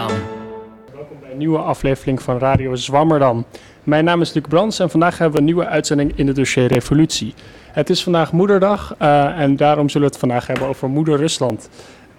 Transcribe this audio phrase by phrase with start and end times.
[0.00, 3.44] Welkom bij een nieuwe aflevering van Radio Zwammerdam.
[3.84, 6.66] Mijn naam is Luc Brands en vandaag hebben we een nieuwe uitzending in het dossier
[6.66, 7.34] Revolutie.
[7.72, 11.68] Het is vandaag Moederdag uh, en daarom zullen we het vandaag hebben over Moeder Rusland.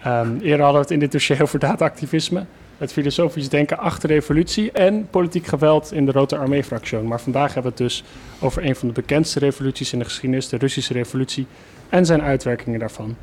[0.07, 2.45] Um, eerder hadden we het in dit dossier over dataactivisme,
[2.77, 6.97] het filosofisch denken achter revolutie en politiek geweld in de Rote Armee-fractie.
[6.97, 8.03] Maar vandaag hebben we het dus
[8.39, 11.47] over een van de bekendste revoluties in de geschiedenis, de Russische revolutie,
[11.89, 13.15] en zijn uitwerkingen daarvan.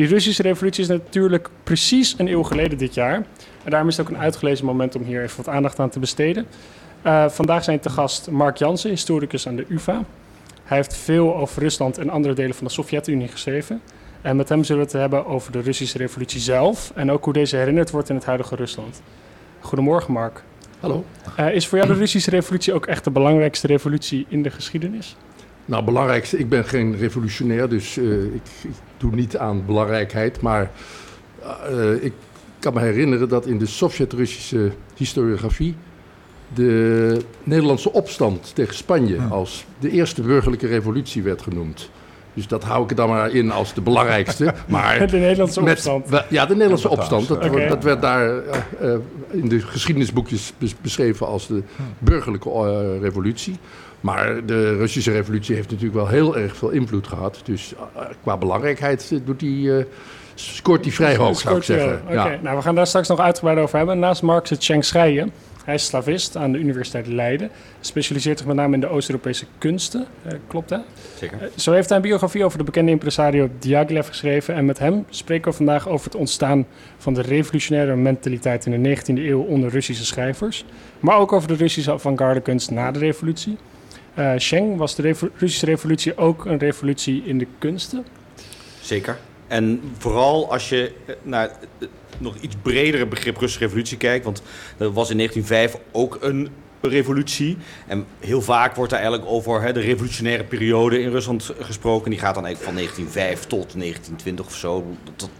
[0.00, 3.14] Die Russische revolutie is natuurlijk precies een eeuw geleden dit jaar.
[3.64, 5.98] En daarom is het ook een uitgelezen moment om hier even wat aandacht aan te
[5.98, 6.46] besteden.
[7.06, 10.04] Uh, vandaag zijn te gast Mark Jansen, historicus aan de UvA.
[10.64, 13.80] Hij heeft veel over Rusland en andere delen van de Sovjet-Unie geschreven.
[14.22, 17.32] En met hem zullen we het hebben over de Russische revolutie zelf en ook hoe
[17.32, 19.02] deze herinnerd wordt in het huidige Rusland.
[19.60, 20.42] Goedemorgen, Mark.
[20.80, 21.04] Hallo.
[21.40, 25.16] Uh, is voor jou de Russische revolutie ook echt de belangrijkste revolutie in de geschiedenis?
[25.70, 30.40] Nou, belangrijkste, ik ben geen revolutionair, dus uh, ik, ik, doe niet aan belangrijkheid.
[30.40, 30.70] Maar
[31.70, 32.12] uh, ik
[32.58, 35.74] kan me herinneren dat in de Sovjet-Russische historiografie
[36.54, 41.90] de Nederlandse opstand tegen Spanje als de eerste burgerlijke revolutie werd genoemd.
[42.34, 44.54] Dus dat hou ik er dan maar in als de belangrijkste.
[44.66, 46.24] Maar de Nederlandse met, opstand?
[46.28, 47.28] Ja, de Nederlandse opstand.
[47.28, 47.68] Dat, okay.
[47.68, 48.42] dat werd daar uh,
[48.82, 48.94] uh,
[49.30, 51.62] in de geschiedenisboekjes beschreven als de
[51.98, 53.58] burgerlijke uh, revolutie.
[54.00, 57.40] Maar de Russische revolutie heeft natuurlijk wel heel erg veel invloed gehad.
[57.44, 57.74] Dus
[58.22, 59.84] qua belangrijkheid doet die,
[60.34, 62.00] scoort die vrij hoog, zou ik zeggen.
[62.02, 62.32] Oké, okay.
[62.32, 62.38] ja.
[62.42, 63.98] nou we gaan daar straks nog uitgebreid over hebben.
[63.98, 65.32] Naast Mark zit Cheng Schrijen.
[65.64, 67.50] Hij is slavist aan de Universiteit Leiden.
[67.80, 70.06] Specialiseert zich met name in de Oost-Europese kunsten.
[70.26, 70.82] Uh, klopt dat?
[71.18, 71.38] Zeker.
[71.42, 74.54] Uh, zo heeft hij een biografie over de bekende impresario Diaghilev geschreven.
[74.54, 76.66] En met hem spreken we vandaag over het ontstaan
[76.98, 80.64] van de revolutionaire mentaliteit in de 19e eeuw onder Russische schrijvers.
[81.00, 83.56] Maar ook over de Russische avant-garde kunst na de revolutie.
[84.18, 85.02] Uh, Sheng, was de
[85.36, 88.04] Russische revolutie ook een revolutie in de kunsten?
[88.80, 89.18] Zeker.
[89.48, 91.50] En vooral als je naar
[92.18, 94.24] nog iets bredere begrip Russische revolutie kijkt.
[94.24, 94.42] Want
[94.78, 96.48] er was in 1905 ook een
[96.80, 97.56] revolutie.
[97.86, 102.10] En heel vaak wordt daar eigenlijk over hè, de revolutionaire periode in Rusland gesproken.
[102.10, 104.96] Die gaat dan eigenlijk van 1905 tot 1920 of zo.
[105.16, 105.30] Tot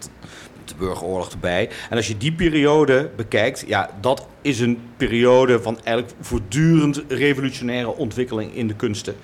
[0.71, 1.69] de burgeroorlog erbij.
[1.89, 7.95] En als je die periode bekijkt, ja, dat is een periode van eigenlijk voortdurend revolutionaire
[7.95, 9.15] ontwikkeling in de kunsten.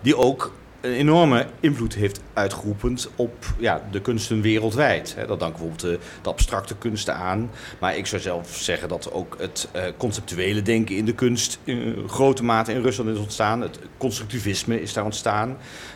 [0.00, 0.52] Die ook
[0.86, 5.16] een enorme invloed heeft uitgeoefend op ja, de kunsten wereldwijd.
[5.26, 7.50] Dat danken bijvoorbeeld de, de, abstracte kunsten aan.
[7.80, 12.04] Maar ik zou zelf zeggen dat ook het uh, conceptuele denken in de kunst in
[12.06, 13.60] grote mate in Rusland is ontstaan.
[13.60, 15.48] Het constructivisme is daar ontstaan.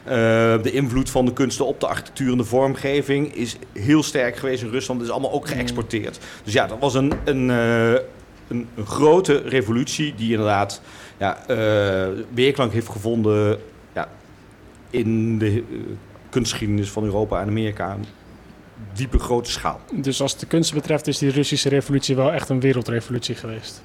[0.04, 0.12] Uh,
[0.62, 4.62] de invloed van de kunsten op de architectuur en de vormgeving is heel sterk geweest
[4.62, 5.00] in Rusland.
[5.00, 6.18] Dat is allemaal ook geëxporteerd.
[6.44, 10.80] Dus ja, dat was een, een, een, een grote revolutie die inderdaad
[11.18, 11.44] ja,
[12.34, 13.58] weerklank heeft gevonden
[14.90, 15.62] in de uh,
[16.30, 17.98] kunstgeschiedenis van Europa en Amerika
[18.92, 19.80] diepe grote schaal.
[19.92, 23.82] Dus als het de kunst betreft is die Russische revolutie wel echt een wereldrevolutie geweest?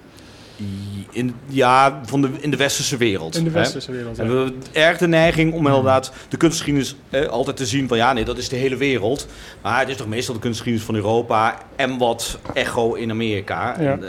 [1.12, 3.36] In, ja, van de, in de westerse wereld.
[3.36, 3.98] In de westerse hè?
[3.98, 7.88] wereld, En we hebben erg de neiging om inderdaad de kunstgeschiedenis eh, altijd te zien
[7.88, 7.98] van...
[7.98, 9.28] ja, nee, dat is de hele wereld.
[9.62, 11.58] Maar het is toch meestal de kunstgeschiedenis van Europa...
[11.76, 13.82] en wat echo in Amerika.
[13.82, 13.92] Ja.
[13.92, 14.04] En,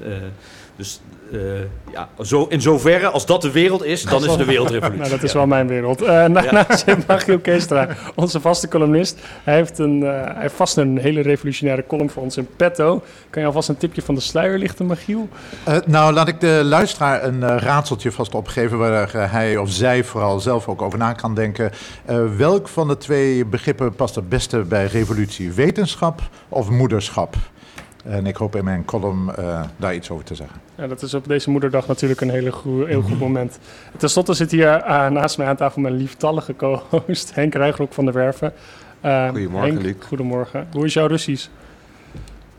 [0.00, 0.16] uh, uh,
[0.76, 1.00] dus
[1.92, 4.98] ja, zo, in zoverre als dat de wereld is, dan is het de wereldrevolutie.
[5.02, 5.38] nou, dat is ja.
[5.38, 6.02] wel mijn wereld.
[6.02, 6.96] Uh, Daarnaast ja.
[7.06, 9.20] Magiel Keestra, onze vaste columnist.
[9.42, 13.02] Hij heeft, een, uh, hij heeft vast een hele revolutionaire column voor ons in petto.
[13.30, 15.28] Kan je alvast een tipje van de sluier lichten, Magiel?
[15.86, 18.78] nou, laat ik de luisteraar een raadseltje vast opgeven...
[18.78, 21.70] waar hij of zij vooral zelf ook over na kan denken.
[22.36, 25.52] welk van de twee begrippen past het beste bij revolutie?
[25.52, 27.36] Wetenschap of moederschap?
[28.08, 30.60] En ik hoop in mijn column uh, daar iets over te zeggen.
[30.74, 33.58] Ja, dat is op deze moederdag natuurlijk een hele goe, heel goed moment.
[33.96, 38.04] Ten slotte zit hier uh, naast mij aan tafel mijn lieftallige co-host Henk Rijgrok van
[38.04, 38.52] der Werven.
[39.04, 39.94] Uh, goedemorgen, Henk, Luc.
[40.06, 40.68] Goedemorgen.
[40.72, 41.48] Hoe is jouw Russisch?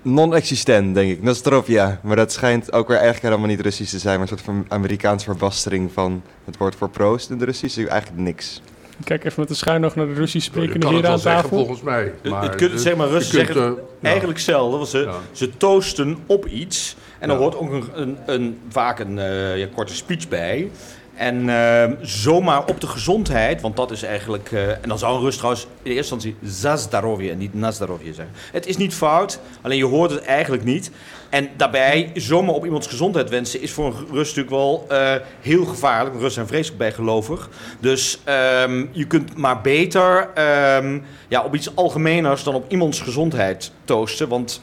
[0.02, 1.24] Non-existent, denk ik.
[1.24, 2.00] Nostrovia.
[2.04, 4.66] Maar dat schijnt ook weer eigenlijk helemaal niet Russisch te zijn, maar een soort van
[4.68, 7.78] Amerikaanse verbastering van het woord voor proost in de Russisch.
[7.78, 8.62] Eigenlijk niks.
[9.04, 11.50] Kijk even met de schuin nog naar de Russisch sprekende heren aan tafel.
[11.50, 12.14] volgens mij.
[12.24, 13.72] Maar het, zeg maar, Russen zeggen uh,
[14.02, 14.78] eigenlijk hetzelfde.
[14.78, 15.16] Want ze, ja.
[15.32, 16.96] ze toosten op iets.
[17.20, 17.44] En dan ja.
[17.44, 20.70] hoort ook een, een, een vaak een uh, ja, korte speech bij.
[21.18, 24.52] En uh, zomaar op de gezondheid, want dat is eigenlijk...
[24.52, 28.36] Uh, en dan zou een Rus trouwens in eerste instantie zazdarovje en niet nazdarovje zeggen.
[28.52, 30.92] Het is niet fout, alleen je hoort het eigenlijk niet.
[31.30, 35.66] En daarbij zomaar op iemands gezondheid wensen is voor een Rus natuurlijk wel uh, heel
[35.66, 36.14] gevaarlijk.
[36.14, 37.50] Russen zijn vreselijk bijgelovig.
[37.80, 38.20] Dus
[38.64, 40.30] um, je kunt maar beter
[40.84, 44.28] um, ja, op iets algemeners dan op iemands gezondheid toosten.
[44.28, 44.62] Want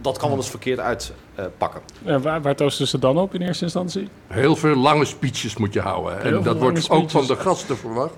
[0.00, 1.23] dat kan wel eens verkeerd uitpakken.
[1.38, 4.08] Uh, waar, waar toosten ze dan op in eerste instantie?
[4.26, 6.20] Heel veel lange speeches moet je houden.
[6.20, 7.02] Heel en dat wordt speeches.
[7.02, 8.14] ook van de gasten verwacht.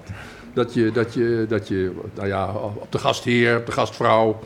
[0.55, 4.39] Dat je, dat je, dat je nou ja, op de gastheer, op de gastvrouw,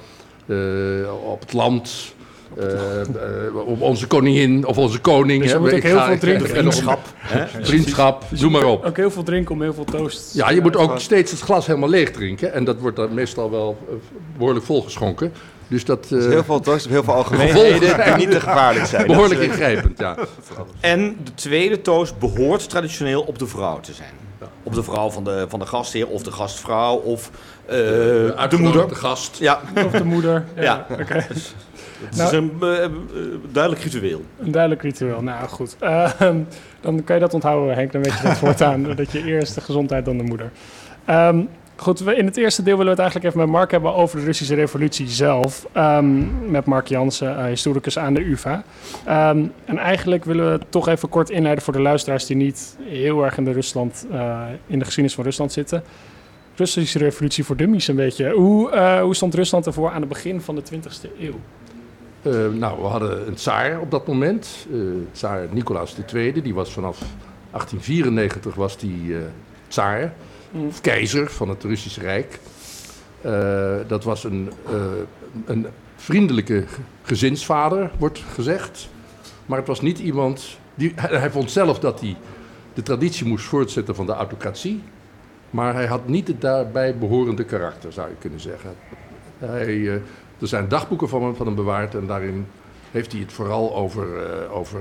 [0.47, 2.15] uh, op het land
[2.57, 5.43] eh, eh, op onze koningin of onze koning.
[5.43, 5.63] Dus je hè.
[5.63, 6.49] moet ook heel veel drinken.
[6.49, 7.01] Vriendschap.
[7.17, 7.47] hè?
[7.65, 8.85] Vriendschap, noem maar op.
[8.85, 10.35] Ook heel veel drinken om heel veel toast.
[10.35, 12.53] Ja, je moet ook steeds het glas helemaal leeg drinken.
[12.53, 13.95] En dat wordt dan meestal wel eh,
[14.37, 15.33] behoorlijk volgeschonken.
[15.71, 18.87] Dus dat Dus eh heel veel toast op heel veel algemeenheden die niet te gevaarlijk
[18.87, 19.07] zijn.
[19.07, 20.17] behoorlijk is, eh, ingrijpend, ja.
[20.81, 24.13] En de tweede toast behoort traditioneel op de vrouw te zijn.
[24.63, 27.31] Op de vrouw van de, van de gastheer of de gastvrouw of
[27.67, 28.97] eh, de Uitgenodigde moeder.
[28.97, 29.37] gast.
[29.39, 30.45] Ja, Of de moeder.
[30.55, 30.87] Ja, Ja.
[31.01, 31.15] oké.
[31.15, 32.91] het Nou- is een eh, eh,
[33.53, 34.23] duidelijk ritueel.
[34.41, 35.23] Een duidelijk ritueel.
[35.23, 35.77] Nou goed.
[35.81, 36.37] Ehm,
[36.81, 37.93] dan kan je dat onthouden, Henk.
[37.93, 38.83] Dan weet je dat voortaan.
[38.97, 40.51] dat je eerst de gezondheid, dan de moeder.
[41.05, 41.41] Ehm,
[41.81, 44.19] goed, we, in het eerste deel willen we het eigenlijk even met Mark hebben over
[44.19, 45.67] de Russische revolutie zelf.
[45.73, 48.63] Ehm, met Mark Jansen, eh, historicus aan de UvA.
[49.05, 53.25] Ehm, en eigenlijk willen we toch even kort inleiden voor de luisteraars die niet heel
[53.25, 55.83] erg in de, Rusland, eh, in de geschiedenis van Rusland zitten.
[56.57, 58.31] Russische revolutie voor dummies een beetje.
[58.31, 61.35] Hoe, eh, hoe stond Rusland ervoor aan het begin van de 20e eeuw?
[62.53, 64.67] Nou, we hadden een tsaar op dat moment.
[65.13, 66.43] tsaar Nicolaas II.
[66.43, 66.99] Die was vanaf
[67.51, 69.17] 1894 was die
[69.69, 70.13] tsaar.
[70.81, 72.39] Keizer van het Russische Rijk.
[73.21, 74.73] Eh, dat was een, eh,
[75.45, 75.67] een
[75.97, 76.65] vriendelijke
[77.03, 78.89] gezinsvader, wordt gezegd.
[79.47, 80.59] Maar het was niet iemand...
[80.75, 82.17] Die, hij, vond zelf dat hij
[82.75, 84.83] de traditie moest voortzetten van de autocratie.
[85.51, 88.71] Maar hij had niet het daarbij behorende karakter, zou je kunnen zeggen.
[89.39, 89.93] Hij, eh,
[90.39, 92.47] er zijn dagboeken van hem, van hem bewaard en daarin
[92.91, 94.09] heeft hij het vooral over,
[94.51, 94.81] over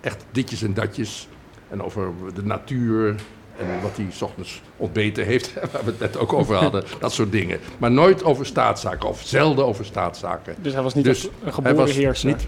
[0.00, 1.28] echt ditjes en datjes.
[1.68, 3.14] En over de natuur
[3.58, 6.84] en wat hij 's ochtends ontbeten heeft, waar we het net ook over hadden.
[7.00, 7.58] Dat soort dingen.
[7.78, 10.54] Maar nooit over staatszaken, of zelden over staatszaken.
[10.60, 12.28] Dus hij was niet Dus een Hij geboren was heerser.
[12.28, 12.46] niet.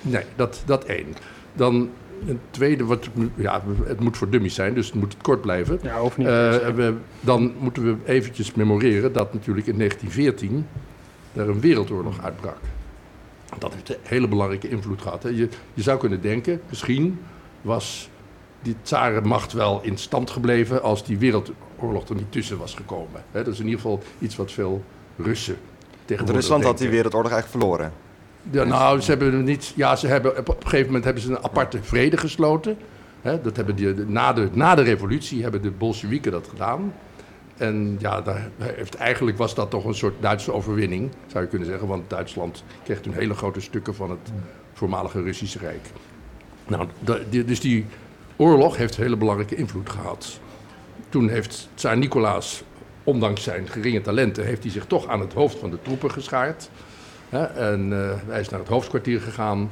[0.00, 1.14] Nee, dat, dat één.
[1.52, 1.90] Dan
[2.26, 5.78] een tweede, wat, ja, het moet voor dummies zijn, dus het moet kort blijven.
[5.82, 6.26] Ja, of niet.
[6.26, 6.32] Eh,
[6.68, 10.66] we, dan moeten we eventjes memoreren dat natuurlijk in 1914
[11.34, 12.56] er een wereldoorlog uitbrak.
[13.58, 15.22] Dat heeft een hele belangrijke invloed gehad.
[15.22, 15.28] Hè.
[15.28, 17.20] Je, je zou kunnen denken, misschien
[17.62, 18.09] was
[18.62, 23.22] die tsarenmacht wel in stand gebleven als die wereldoorlog er niet tussen was gekomen.
[23.32, 24.84] Dat is in ieder geval iets wat veel
[25.16, 25.56] Russen
[26.04, 27.92] tegenwoordig Rusland had die wereldoorlog eigenlijk verloren.
[28.50, 29.72] Ja, nou, ze hebben niet.
[29.76, 32.76] Ja, ze hebben op, een gegeven moment hebben ze een aparte vrede gesloten.
[33.22, 36.92] Dat hebben die, na, de, na de revolutie hebben de Bolsjewieken dat gedaan.
[37.56, 41.68] En ja, daar heeft, eigenlijk was dat toch een soort Duitse overwinning, zou je kunnen
[41.68, 41.88] zeggen.
[41.88, 44.32] Want Duitsland kreeg toen hele grote stukken van het
[44.72, 45.86] voormalige Russische Rijk.
[46.66, 46.88] Nou,
[47.30, 47.86] dus die
[48.40, 50.40] oorlog heeft hele belangrijke invloed gehad.
[51.08, 52.62] Toen heeft Tsar Nicolaas,
[53.04, 56.70] ondanks zijn geringe talenten, heeft hij zich toch aan het hoofd van de troepen geschaard.
[57.54, 59.70] En eh, hij is naar het hoofdkwartier gegaan.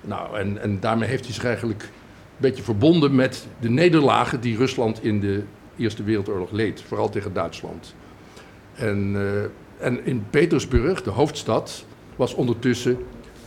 [0.00, 1.88] Nou, en, en daarmee heeft hij zich eigenlijk een
[2.36, 5.42] beetje verbonden met de nederlagen die Rusland in de
[5.76, 6.82] Eerste Wereldoorlog leed.
[6.82, 7.94] Vooral tegen Duitsland.
[8.74, 11.84] En, eh, en in Petersburg, de hoofdstad,
[12.16, 12.98] was ondertussen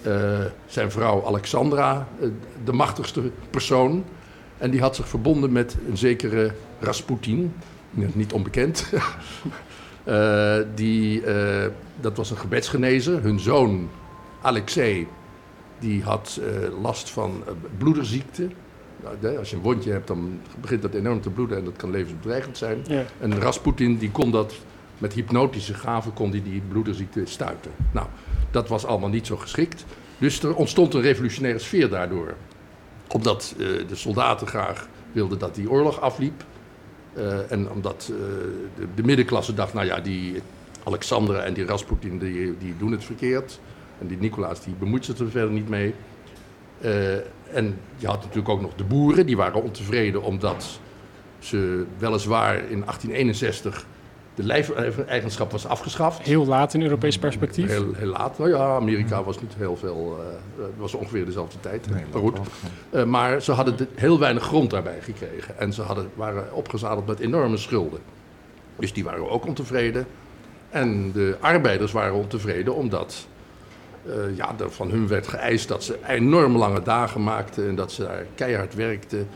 [0.01, 2.07] eh, zijn vrouw Alexandra
[2.63, 4.03] de machtigste persoon.
[4.61, 7.53] En die had zich verbonden met een zekere Rasputin,
[7.91, 8.85] niet onbekend.
[10.03, 11.69] Eh, die, eh,
[11.99, 13.21] dat was een gebedsgenezer.
[13.21, 13.89] Hun zoon
[14.41, 15.07] Alexei,
[15.79, 17.43] die had eh, last van
[17.77, 18.47] bloederziekte.
[19.03, 21.91] Nou, als je een wondje hebt, dan begint dat enorm te bloeden en dat kan
[21.91, 22.83] levensbedreigend zijn.
[22.87, 23.03] Ja.
[23.19, 24.53] En Rasputin die kon dat
[24.97, 27.71] met hypnotische gaven kon die, die bloederziekte stuiten.
[27.91, 28.07] Nou,
[28.51, 29.85] dat was allemaal niet zo geschikt.
[30.17, 32.35] Dus er ontstond een revolutionaire sfeer daardoor.
[33.11, 36.43] Omdat eh, de soldaten graag wilden dat die oorlog afliep.
[37.13, 38.17] Eh, en omdat eh,
[38.75, 40.41] de, de middenklasse dacht, nou ja, die
[40.83, 43.59] Alexandra en die Rasputin die, die doen het verkeerd.
[43.99, 45.93] En die Nicolaas die bemoeit zich er verder niet mee.
[47.51, 50.79] En je had natuurlijk ook nog de boeren, die waren ontevreden omdat
[51.39, 53.85] ze weliswaar in 1861
[54.35, 56.21] de lijfeigenschap was afgeschaft.
[56.21, 57.69] Heel laat in Europees perspectief.
[57.69, 58.37] Heel, heel laat.
[58.37, 60.17] Nou ja, Amerika was niet heel veel.
[60.57, 61.87] eh, het was ongeveer dezelfde tijd.
[61.89, 62.37] maar goed.
[62.89, 65.59] Eh, maar ze hadden de- heel weinig grond daarbij gekregen.
[65.59, 67.99] En ze hadden, waren opgezadeld met enorme schulden.
[68.75, 70.05] Dus die waren ook ontevreden.
[70.69, 73.27] En de arbeiders waren ontevreden omdat
[74.05, 77.67] eh, ja, er van hun werd geëist dat ze enorm lange dagen maakten.
[77.67, 79.27] En dat ze daar keihard werkten.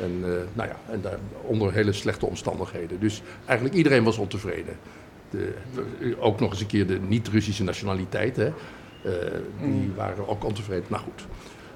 [0.00, 3.00] En, eh, nou ja, en daar onder hele slechte omstandigheden.
[3.00, 4.76] Dus eigenlijk iedereen was ontevreden.
[5.30, 5.54] De,
[6.18, 8.36] ook nog eens een keer de niet-Russische nationaliteit.
[8.36, 8.46] Hè.
[8.46, 9.12] Eh,
[9.62, 10.84] die waren ook ontevreden.
[10.88, 11.26] Nou goed.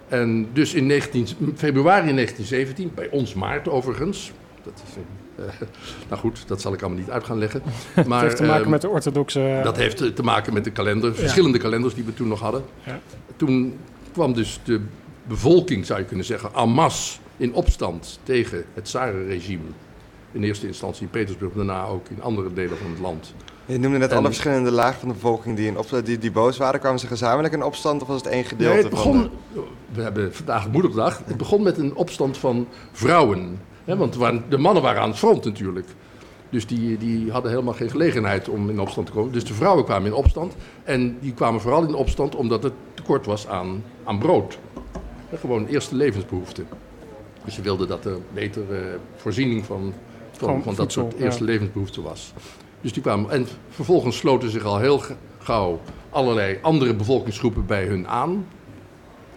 [0.08, 4.32] En dus in 19, februari 1917, bij ons maart overigens.
[4.62, 5.68] Dat is, een, eh,
[6.08, 7.62] nou goed, dat zal ik allemaal niet uit gaan leggen.
[7.94, 9.60] Maar, Het heeft te maken ehm, met de orthodoxe...
[9.62, 12.64] dat heeft te maken met de kalender, verschillende kalenders die we toen nog hadden.
[12.82, 13.00] Ja.
[13.37, 13.78] Toen
[14.12, 14.80] kwam dus de
[15.26, 19.68] bevolking, zou je kunnen zeggen, en masse in opstand tegen het Zarenregime.
[20.33, 23.35] In eerste instantie in Petersburg, daarna ook in andere delen van het land.
[23.66, 26.30] Je noemde net En- alle verschillende lagen van de bevolking die, in op, die, die
[26.30, 26.80] boos waren.
[26.80, 29.62] Kwamen ze gezamenlijk in opstand of was het één gedeelte Nee, het begon, de...
[29.92, 31.23] we hebben vandaag moederdag.
[31.25, 33.61] Het begon met een opstand van vrouwen.
[33.85, 34.18] Hè, want
[34.49, 35.87] de mannen waren aan het front natuurlijk.
[36.50, 39.33] Dus die, die hadden helemaal geen gelegenheid om in opstand te komen.
[39.33, 40.54] Dus de vrouwen kwamen in opstand.
[40.85, 44.59] En die kwamen vooral in opstand omdat het tekort was aan, aan brood.
[45.35, 46.66] Gewoon eerste levensbehoeften.
[47.49, 49.95] Dus ze wilden dat er betere voorziening van,
[50.31, 51.25] van, Van van dat soort ja.
[51.25, 52.33] eerste levensbehoeften was.
[52.81, 55.02] Dus die kwamen, en vervolgens sloten zich al heel
[55.38, 58.47] gauw allerlei andere bevolkingsgroepen bij hun aan.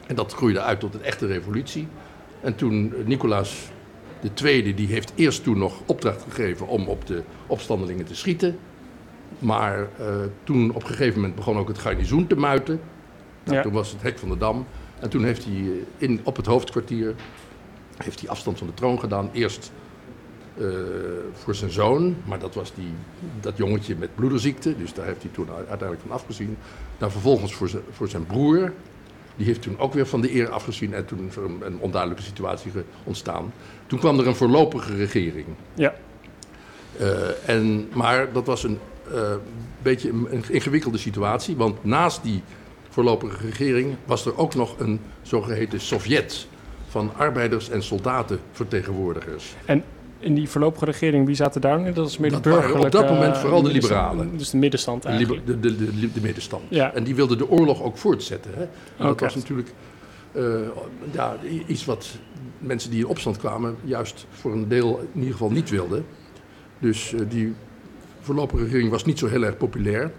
[0.08, 1.88] En dat groeide uit tot een echte revolutie.
[2.41, 3.70] En toen eh, Nicolaas
[4.44, 8.58] II, die heeft eerst toen nog opdracht gegeven om op de opstandelingen te schieten.
[9.39, 10.06] Maar eh,
[10.44, 12.80] toen op een gegeven moment begon ook het garnizoen te muiten.
[13.44, 13.63] Nou, Ja.
[13.63, 14.65] Toen was het hek van de Dam.
[15.00, 17.15] En toen heeft hij eh, in, op het hoofdkwartier
[18.03, 19.29] heeft hij afstand van de troon gedaan.
[19.34, 19.72] Eerst
[20.58, 20.67] eh,
[21.34, 22.93] voor zijn zoon, maar dat was die,
[23.39, 24.77] dat jongetje met bloederziekte.
[24.77, 26.58] Dus daar heeft hij toen uiteindelijk van afgezien.
[26.98, 28.74] Dan vervolgens voor zijn, voor zijn broer.
[29.36, 32.24] Die heeft toen ook weer van de eer afgezien en toen is er een, onduidelijke
[32.24, 32.72] situatie
[33.03, 33.53] ontstaan.
[33.88, 35.48] Toen kwam er een voorlopige regering.
[35.74, 35.93] Ja.
[36.98, 38.79] Eh, en, maar dat was een
[39.13, 39.34] eh,
[39.81, 42.43] beetje een, een ingewikkelde situatie, want naast die
[42.89, 46.48] voorlopige regering was er ook nog een zogeheten Sovjet
[46.91, 49.55] van arbeiders- en soldatenvertegenwoordigers.
[49.65, 49.83] En
[50.19, 51.93] in die voorlopige regering, wie zaten daar nu?
[51.93, 52.86] Dat is meer de burgerlijke...
[52.86, 54.38] op dat moment vooral de liberalen.
[54.38, 55.45] Dus de middenstand De, eigenlijk.
[55.45, 56.63] de, de, de, de middenstand.
[56.69, 56.93] Ja.
[56.93, 58.51] En die wilden de oorlog ook voortzetten.
[58.55, 58.62] Hè?
[58.62, 59.74] En dat was natuurlijk
[60.31, 60.43] eh,
[61.12, 61.36] ja,
[61.67, 62.07] iets wat
[62.57, 66.05] mensen die in opstand kwamen, juist voor een deel in ieder geval niet wilden.
[66.79, 67.53] Dus eh, die
[68.21, 70.12] voorlopige regering was niet zo heel erg populair.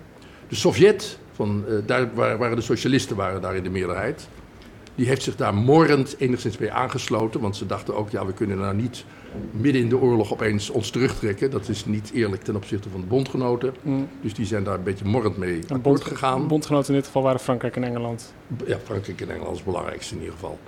[0.49, 4.29] De Sovjet, van, eh, daar waren de socialisten waren daar in de meerderheid.
[4.95, 7.41] Die heeft zich daar morrend enigszins bij aangesloten.
[7.41, 9.05] Want ze dachten ook, ja, we kunnen nou niet
[9.51, 11.51] midden in de oorlog opeens ons terugtrekken.
[11.51, 13.75] Dat is niet eerlijk ten opzichte van de bondgenoten.
[13.83, 14.09] Mm.
[14.21, 16.47] Dus die zijn daar een beetje morrend mee Een akkoord bond, gegaan.
[16.47, 18.35] bondgenoten in dit geval waren Frankrijk en Engeland.
[18.67, 20.59] Ja, Frankrijk en Engeland is het belangrijkste in ieder geval.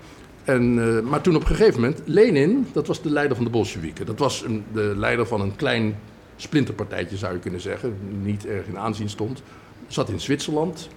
[0.44, 3.50] En, eh, maar toen op een gegeven moment, Lenin, dat was de leider van de
[3.50, 4.06] Bolsjewieken.
[4.06, 5.96] Dat was een, de leider van een klein
[6.36, 7.96] splinterpartijtje, zou je kunnen zeggen.
[8.22, 9.42] Niet erg in aanzien stond.
[9.86, 10.88] Zat in Zwitserland.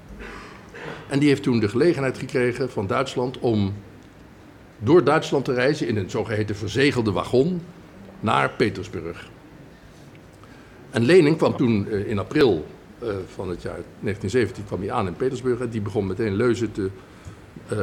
[1.08, 3.74] En die heeft toen de gelegenheid gekregen van Duitsland om
[4.80, 7.62] door Duitsland te reizen in een zogeheten verzegelde wagon
[8.20, 9.30] naar Petersburg.
[10.90, 12.66] En Lenin kwam toen eh, in april
[13.00, 16.72] eh, van het jaar 1917 kwam hij aan in Petersburg en die begon meteen leuzen
[16.72, 16.90] te,
[17.68, 17.78] eh,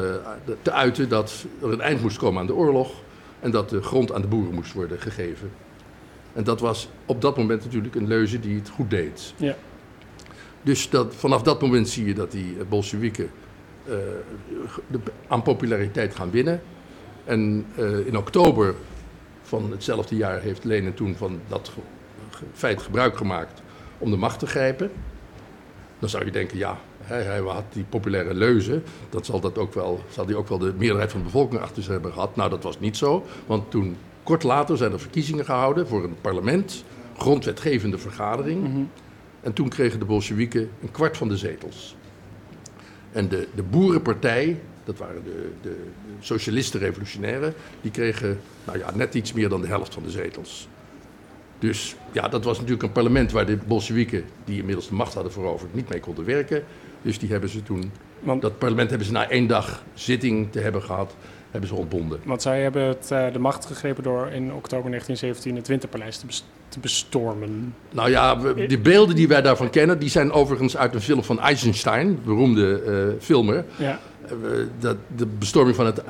[0.62, 2.92] te uiten dat er een eind moest komen aan de oorlog
[3.40, 5.50] en dat de grond aan de boeren moest worden gegeven.
[6.32, 9.34] En dat was op dat moment natuurlijk een leuze die het goed deed.
[9.36, 9.56] Ja.
[10.64, 13.30] Dus dat, vanaf dat moment zie je dat die eh, Bolsjewieken
[13.84, 13.94] eh,
[15.28, 16.62] aan populariteit gaan winnen.
[17.24, 18.74] En eh, in oktober
[19.42, 21.72] van hetzelfde jaar heeft Lenin toen van dat
[22.52, 23.62] feit gebruik gemaakt
[23.98, 24.90] om de macht te grijpen.
[25.98, 29.74] Dan zou je denken, ja, hij, hij had die populaire leuze, dat zal, dat ook
[29.74, 32.36] wel, zal ook wel de meerderheid van de bevolking achter zich hebben gehad.
[32.36, 36.16] Nou, dat was niet zo, want toen, kort later zijn er verkiezingen gehouden voor een
[36.20, 36.84] parlement,
[37.16, 38.62] grondwetgevende vergadering.
[38.62, 38.82] Mhm.
[39.44, 41.96] En toen kregen de Bolsjewieken een kwart van de zetels.
[43.12, 45.76] En de, de Boerenpartij, dat waren de, de,
[46.20, 50.68] socialisten-revolutionairen, die kregen nou ja, net iets meer dan de helft van de zetels.
[51.58, 55.32] Dus ja, dat was natuurlijk een parlement waar de Bolsjewieken, die inmiddels de macht hadden
[55.32, 56.64] veroverd, niet mee konden werken.
[57.02, 60.60] Dus die hebben ze toen, Want, dat parlement hebben ze na één dag zitting te
[60.60, 61.16] hebben gehad,
[61.54, 62.20] hebben ze ontbonden.
[62.24, 66.26] want zij hebben het, eh, de macht gegrepen door in oktober 1917 het Winterpaleis te,
[66.26, 67.74] bes- te bestormen.
[67.90, 71.24] Nou ja, we- de beelden die wij daarvan kennen, die zijn overigens uit een film
[71.24, 73.64] van Eisenstein, beroemde eh, filmer.
[73.76, 74.30] Ja, Eh,
[74.78, 76.02] dat, de bestorming van het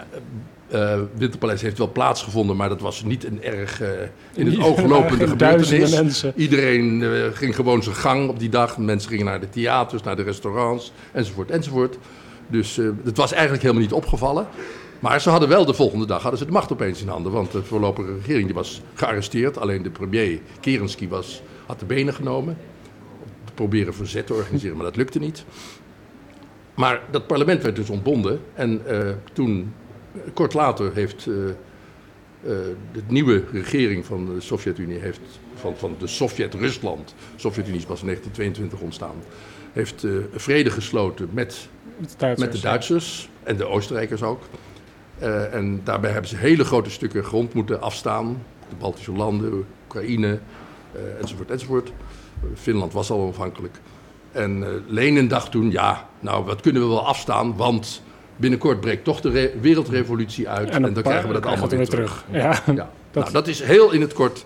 [0.69, 3.89] eh, eh, Winterpaleis heeft wel plaatsgevonden, maar dat was niet een erg eh,
[4.35, 5.91] in het oog lopende gebeurtenis.
[5.95, 6.33] mensen.
[6.37, 8.79] Iedereen eh, ging gewoon zijn gang op die dag.
[8.79, 11.99] Mensen gingen naar de theaters, naar de restaurants, enzovoort, enzovoort.
[12.49, 14.47] Dus eh, het was eigenlijk helemaal niet opgevallen.
[15.05, 17.33] Maar ze hadden wel de volgende dag hadden ze de macht opeens in handen.
[17.33, 19.59] Want de voorlopige regering die was gearresteerd.
[19.59, 22.59] Alleen de premier Kerensky was, had de benen genomen.
[23.45, 25.45] Te proberen verzet te organiseren, maar dat lukte niet.
[26.75, 28.41] Maar dat parlement werd dus ontbonden.
[28.55, 29.75] En eh, toen,
[30.35, 31.55] kort later, heeft eh, eh,
[32.93, 35.21] de nieuwe regering van de Sovjet-Unie, heeft,
[35.55, 39.17] van, van de Sovjet-Rusland, Sovjet-Unie is pas in 1922 ontstaan,
[39.73, 41.69] heeft vrede gesloten met,
[41.99, 42.47] Met de Duitsers.
[42.47, 44.41] met de Duitsers en de Oostenrijkers ook.
[45.19, 48.43] Eh, en daarbij hebben ze hele grote stukken grond moeten afstaan.
[48.69, 50.39] De Baltische landen, Oekraïne,
[50.93, 51.93] eh, enzovoort, enzovoort.
[52.55, 53.75] Finland was al onafhankelijk.
[54.33, 58.03] En eh, Lenin dacht toen, ja, nou, wat kunnen we wel afstaan, want
[58.37, 61.87] binnenkort breekt toch de re- wereldrevolutie uit en, dan krijgen we dat allemaal weer we
[61.87, 62.25] terug.
[62.31, 62.75] Ja, Ja,
[63.11, 64.45] Dat- nou, dat is heel in het kort.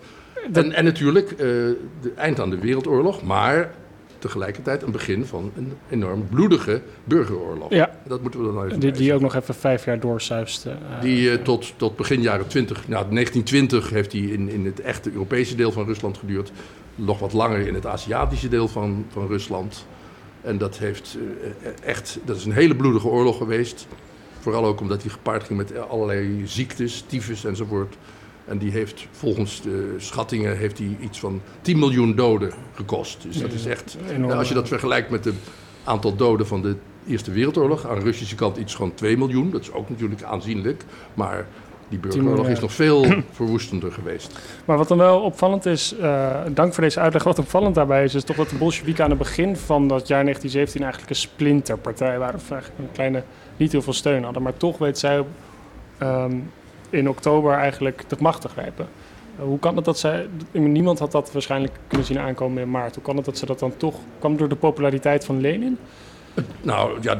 [0.50, 1.78] Dat- En, en natuurlijk, de
[2.16, 3.74] eind aan de Wereldoorlog, maar
[4.18, 7.70] tegelijkertijd een begin van een enorm bloedige burgeroorlog.
[7.70, 7.90] Ja.
[8.06, 10.70] Dat moeten we dan even Die, die ook nog even vijf jaar doorsuiste.
[10.70, 14.80] eh, Die eh, tot, tot begin jaren 20, nou 1920 heeft hij in, in het
[14.80, 16.52] echte Europese deel van Rusland geduurd.
[16.94, 19.86] Nog wat langer in het Aziatische deel van, van Rusland.
[20.40, 21.16] En dat heeft
[21.62, 23.86] eh, echt, dat is een hele bloedige oorlog geweest.
[24.40, 27.96] Vooral ook omdat hij gepaard ging met allerlei ziektes, tyfus enzovoort.
[28.48, 33.22] En die heeft volgens de schattingen heeft hij iets van 10 miljoen doden gekost.
[33.22, 33.96] Dus dat is echt,
[34.30, 35.34] als je dat vergelijkt met het
[35.84, 36.76] aantal doden van de
[37.08, 39.50] Eerste Wereldoorlog, aan de Russische kant iets van 2 miljoen.
[39.50, 40.84] Dat is ook natuurlijk aanzienlijk.
[41.14, 41.46] Maar
[41.88, 44.38] die burgeroorlog is nog veel verwoestender geweest.
[44.64, 48.14] Maar wat dan wel opvallend is, eh, dank voor deze uitleg, wat opvallend daarbij is,
[48.14, 52.18] is toch dat de Bolsjewieken aan het begin van dat jaar 1917 eigenlijk een splinterpartij
[52.18, 52.34] waren.
[52.34, 53.22] Of eigenlijk een kleine,
[53.56, 54.42] niet heel veel steun hadden.
[54.42, 55.24] Maar toch weet zij
[55.98, 56.36] ehm,
[56.90, 58.88] in oktober eigenlijk de macht te grijpen.
[59.36, 62.94] Hoe kan het dat zij, niemand had dat waarschijnlijk kunnen zien aankomen in maart.
[62.94, 65.78] Hoe kan het dat ze dat dan toch, kwam door de populariteit van Lenin?
[66.62, 67.16] Nou ja,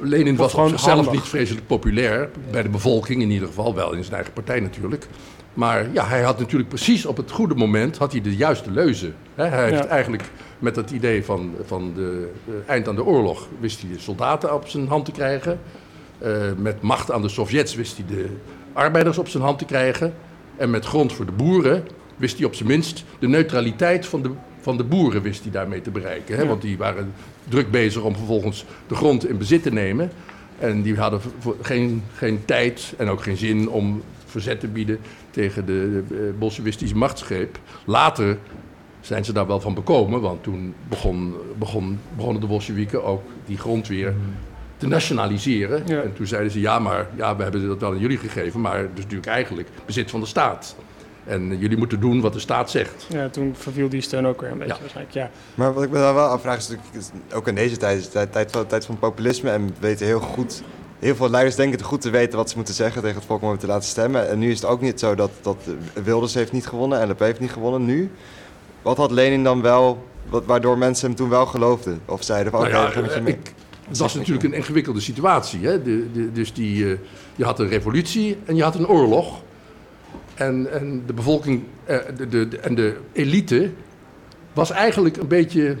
[0.00, 1.12] Lenin was gewoon op zichzelf handig.
[1.14, 2.28] niet vreselijk populair.
[2.50, 5.06] Bij de bevolking in ieder geval, wel in zijn eigen partij natuurlijk.
[5.54, 9.14] Maar ja, hij had natuurlijk precies op het goede moment had hij de juiste leuzen.
[9.34, 9.86] Hè, hij heeft Ja.
[9.88, 13.48] eigenlijk met het idee van, van de, eh, eind aan de oorlog...
[13.60, 15.58] wist hij de soldaten op zijn hand te krijgen.
[16.18, 18.26] Eh, met macht aan de Sovjets wist hij de
[18.76, 20.14] arbeiders op zijn hand te krijgen.
[20.56, 21.84] En met grond voor de boeren
[22.16, 24.30] wist hij op zijn minst de neutraliteit van de,
[24.60, 26.36] van de boeren wist hij daarmee te bereiken.
[26.36, 26.42] Hè?
[26.42, 26.48] Ja.
[26.48, 27.12] Want die waren
[27.48, 30.10] druk bezig om vervolgens de grond in bezit te nemen.
[30.58, 31.20] En die hadden
[31.60, 34.98] geen, geen tijd en ook geen zin om verzet te bieden
[35.30, 37.58] tegen de, de eh, bolsjewistische machtsgreep.
[37.84, 38.38] Later
[39.00, 43.58] zijn ze daar wel van bekomen, want toen begon, begon, begonnen de Bolsjewieken ook die
[43.58, 44.14] grond weer
[44.76, 45.82] te nationaliseren.
[45.86, 46.02] Ja.
[46.02, 48.78] En toen zeiden ze, ja, maar ja, we hebben dat wel aan jullie gegeven, maar
[48.78, 50.76] het is natuurlijk eigenlijk bezit van de staat.
[51.24, 53.06] En eh, jullie moeten doen wat de staat zegt.
[53.08, 54.80] Ja, toen verviel die steun ook weer een beetje Ja.
[54.80, 55.14] waarschijnlijk.
[55.14, 55.30] Ja.
[55.54, 58.10] Maar wat ik me dan wel afvraag is natuurlijk, ook in deze tijd, is de
[58.10, 60.62] tijd, tijd, van, tijd van populisme en we weten heel goed,
[60.98, 63.42] heel veel leiders denken het goed te weten wat ze moeten zeggen tegen het volk
[63.42, 64.28] om hem te laten stemmen.
[64.28, 65.56] En nu is het ook niet zo dat, dat
[66.04, 68.10] Wilders heeft niet gewonnen en LP heeft niet gewonnen nu.
[68.82, 72.00] Wat had Lenin dan wel, wat, waardoor mensen hem toen wel geloofden?
[72.04, 73.54] Of zeiden van, oké, Nou ja, ik
[73.88, 75.66] het was natuurlijk een ingewikkelde situatie.
[75.66, 75.82] Hè?
[75.82, 76.98] De, de, dus die, eh,
[77.36, 79.42] je had een revolutie en je had een oorlog.
[80.34, 83.70] En, en de bevolking eh, de, de, en de elite
[84.52, 85.76] was eigenlijk een beetje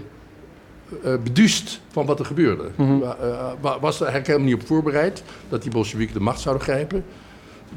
[1.02, 2.64] eh beduust van wat er gebeurde.
[2.78, 6.64] Eh, wa- was er eigenlijk helemaal niet op voorbereid dat die Bolsjewieken de macht zouden
[6.64, 7.04] grijpen.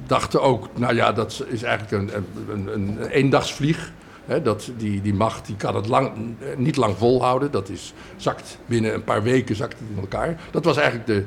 [0.08, 3.92] Dachten ook, nou ja, dat is eigenlijk een, een, een, een eendagsvlieg.
[4.38, 6.12] Dat die, die macht die kan het lang,
[6.58, 7.52] niet lang volhouden.
[7.52, 10.40] Dat is, zakt binnen een paar weken zakt het in elkaar.
[10.52, 11.24] Dat was eigenlijk de,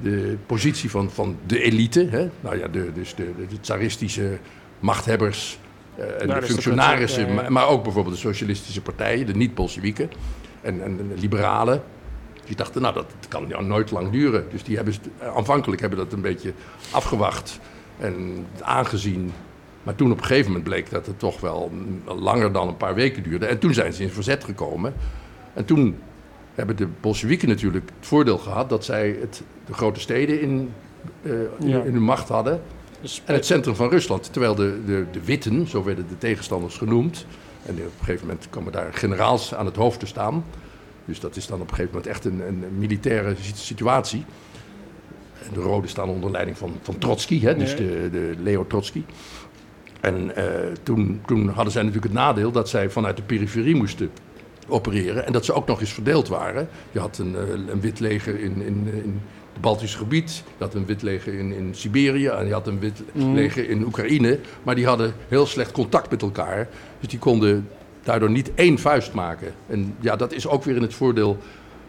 [0.00, 2.06] de positie van, van de elite.
[2.10, 2.30] Hè?
[2.40, 4.38] Nou ja, de, dus de, tsaristische
[4.78, 5.58] machthebbers
[5.94, 7.34] eh, en de aristocratie, functionarissen, ja, ja.
[7.34, 10.10] maar, maar ook bijvoorbeeld de socialistische partijen, de niet-Bolsjewieken
[10.60, 11.82] en, en de liberalen.
[12.44, 14.46] Die dachten, nou, dat kan nou nooit lang duren.
[14.50, 14.94] Dus die hebben,
[15.34, 16.52] aanvankelijk hebben dat een beetje
[16.90, 17.60] afgewacht
[17.98, 19.32] en aangezien.
[19.84, 21.72] Maar toen op een gegeven moment bleek dat het toch wel
[22.06, 23.46] langer dan een paar weken duurde.
[23.46, 24.94] En toen zijn ze in verzet gekomen.
[25.54, 25.96] En toen
[26.54, 30.70] hebben de Bolsjewieken natuurlijk het voordeel gehad dat zij het, de grote steden in,
[31.22, 31.82] eh, in, Ja.
[31.82, 32.60] in hun macht hadden.
[33.24, 34.32] En het centrum van Rusland.
[34.32, 37.26] Terwijl de, de, de Witten, zo werden de tegenstanders genoemd.
[37.66, 40.44] En op een gegeven moment komen daar generaals aan het hoofd te staan.
[41.04, 44.24] Dus dat is dan op een gegeven moment echt een, een militaire si- situatie.
[45.48, 49.02] En de Roden staan onder leiding van, van Trotsky, hè, dus de, de Leo Trotsky.
[50.04, 50.44] En eh,
[50.82, 54.10] toen, toen hadden zij natuurlijk het nadeel dat zij vanuit de periferie moesten
[54.68, 55.26] opereren.
[55.26, 56.68] En dat ze ook nog eens verdeeld waren.
[56.92, 59.20] Je had een, eh, een wit leger in, in, in
[59.52, 60.42] het Baltische gebied.
[60.58, 62.26] Je had een wit leger in, in Siberië.
[62.26, 63.34] En je had een wit Mm.
[63.34, 64.38] leger in Oekraïne.
[64.62, 66.68] Maar die hadden heel slecht contact met elkaar.
[67.00, 67.68] Dus die konden
[68.02, 69.54] daardoor niet één vuist maken.
[69.66, 71.38] En ja, dat is ook weer in het voordeel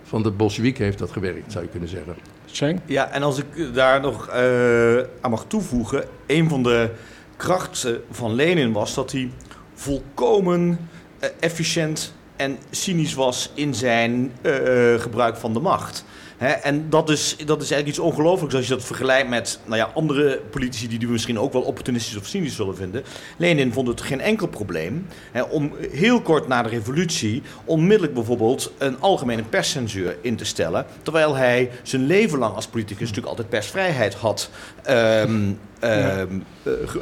[0.03, 2.15] van de Bolsjewieken heeft dat gewerkt, zou je kunnen zeggen.
[2.45, 2.79] Cheng?
[2.85, 6.89] Ja, en als ik daar nog eh, aan mag toevoegen, een van de
[7.37, 9.31] krachten van Lenin was dat hij
[9.73, 14.53] volkomen eh, efficiënt en cynisch was in zijn eh,
[14.99, 16.05] gebruik van de macht.
[16.37, 19.91] En dat is, dat is eigenlijk iets ongelooflijks als je dat vergelijkt met nou ja,
[19.93, 23.03] andere politici die we misschien ook wel opportunistisch of cynisch zullen vinden.
[23.37, 25.07] Lenin vond het geen enkel probleem
[25.49, 30.85] om heel kort na de revolutie onmiddellijk bijvoorbeeld een algemene perscensuur in te stellen.
[31.01, 34.49] Terwijl hij zijn leven lang als politicus natuurlijk altijd persvrijheid had
[34.83, 35.51] ehm,
[35.85, 36.39] ehm,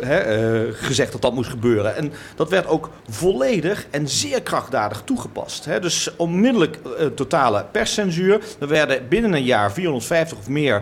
[0.02, 1.96] eh, eh, gezegd dat dat moest gebeuren.
[1.96, 5.68] En dat werd ook volledig en zeer krachtdadig toegepast.
[5.82, 8.42] Dus onmiddellijk eh, totale perscensuur.
[8.60, 10.82] Er werden binnen een jaar 450 of meer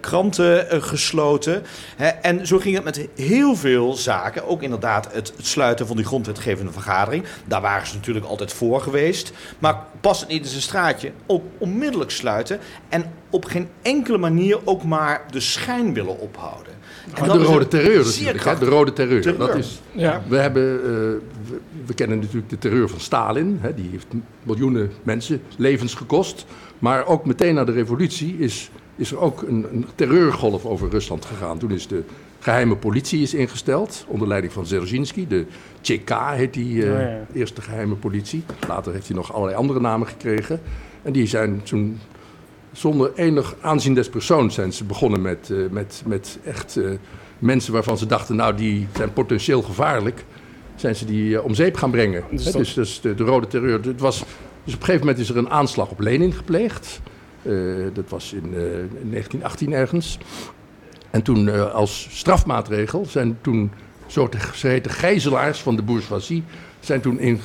[0.00, 1.62] kranten gesloten.
[2.22, 4.46] En zo ging het met heel veel zaken.
[4.46, 7.24] Ook inderdaad het, sluiten van die grondwetgevende vergadering.
[7.44, 9.32] Daar waren ze natuurlijk altijd voor geweest.
[9.58, 12.58] Maar past het niet in zijn straatje, ook onmiddellijk sluiten.
[12.88, 16.75] En op geen enkele manier ook maar de schijn willen ophouden.
[17.20, 18.04] Maar de is rode terreur.
[18.44, 18.58] Hè?
[18.58, 19.22] De rode terreur.
[19.22, 19.46] terreur.
[19.46, 20.22] Dat is, Ja.
[20.28, 23.58] we, hebben, eh, we, we kennen natuurlijk de terreur van Stalin.
[23.60, 23.74] Hè?
[23.74, 24.06] Die heeft
[24.42, 26.46] miljoenen mensen levens gekost.
[26.78, 31.24] Maar ook meteen na de revolutie is, is er ook een, een terreurgolf over Rusland
[31.24, 31.58] gegaan.
[31.58, 32.02] Toen is de
[32.40, 34.04] geheime politie is ingesteld.
[34.08, 35.26] Onder leiding van Dzerzhinsky.
[35.26, 35.44] De
[35.82, 37.26] CK heet die eh, Oh, ja.
[37.32, 38.44] eerste geheime politie.
[38.68, 40.60] Later heeft hij nog allerlei andere namen gekregen.
[41.02, 41.98] En die zijn toen
[42.76, 46.90] zonder enig aanzien des persoons zijn ze begonnen met, eh, met, met echt eh,
[47.38, 50.24] mensen waarvan ze dachten, nou die zijn potentieel gevaarlijk,
[50.74, 52.24] zijn ze die eh, om zeep gaan brengen.
[52.30, 53.80] Dus Dus, dus de, de rode terreur.
[53.82, 54.18] Het was,
[54.64, 57.00] dus op een gegeven moment is er een aanslag op Lenin gepleegd.
[57.92, 60.18] Dat was in, eh, in 1918 ergens.
[61.10, 63.70] En toen als strafmaatregel zijn toen
[64.06, 66.44] zogeheten gijzelaars van de bourgeoisie
[66.80, 67.40] zijn toen in,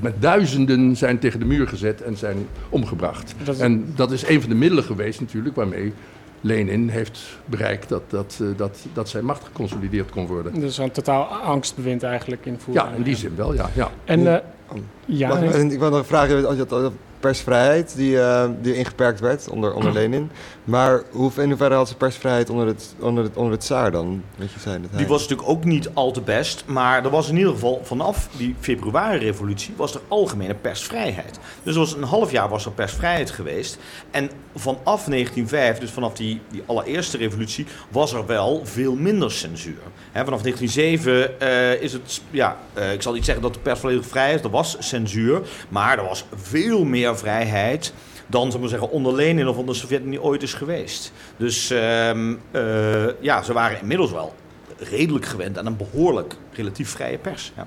[0.00, 2.36] met duizenden zijn tegen de muur gezet en zijn
[2.68, 3.34] omgebracht.
[3.44, 5.92] Dat is- En dat is een van de middelen geweest natuurlijk waarmee
[6.40, 10.60] Lenin heeft bereikt dat, dat, eh, dat, dat zijn macht geconsolideerd kon worden.
[10.60, 12.84] Dus een totaal angstbewind eigenlijk invoeren.
[12.84, 13.70] Ja, in die zin wel, ja.
[13.74, 13.90] ja.
[14.04, 14.40] En eh,
[15.06, 19.48] ja, ik wil nog vragen, als je had de persvrijheid die, eh, die ingeperkt werd
[19.48, 20.30] onder, onder Lenin.
[20.64, 24.22] Maar hoe, in hoeverre had ze persvrijheid onder het, onder het, onder het zaar dan?
[24.36, 26.64] Weet je, dat Die was natuurlijk ook niet al te best.
[26.66, 31.38] Maar er was in ieder geval vanaf die februari-revolutie was er algemene persvrijheid.
[31.62, 33.78] Dus was een half jaar was er persvrijheid geweest.
[34.10, 39.82] En vanaf 1905, dus vanaf die, die allereerste revolutie, was er wel veel minder censuur.
[40.12, 43.80] Hè, vanaf 1907 eh, is het, ja, eh, ik zal niet zeggen dat de pers
[43.80, 44.40] volledig vrij is.
[44.40, 47.92] Er was censuur, maar er was veel meer vrijheid
[48.30, 51.12] dan zullen we zeggen, onder Lenin of onder de Sovjet-Unie ooit is geweest.
[51.36, 54.34] Dus ehm, eh, ja, ze waren inmiddels wel
[54.78, 57.52] redelijk gewend aan een behoorlijk relatief vrije pers.
[57.56, 57.66] Ja.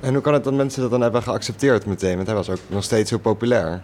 [0.00, 2.14] En hoe kan het dat mensen dat dan hebben geaccepteerd meteen?
[2.14, 3.82] Want hij was ook nog steeds zo populair.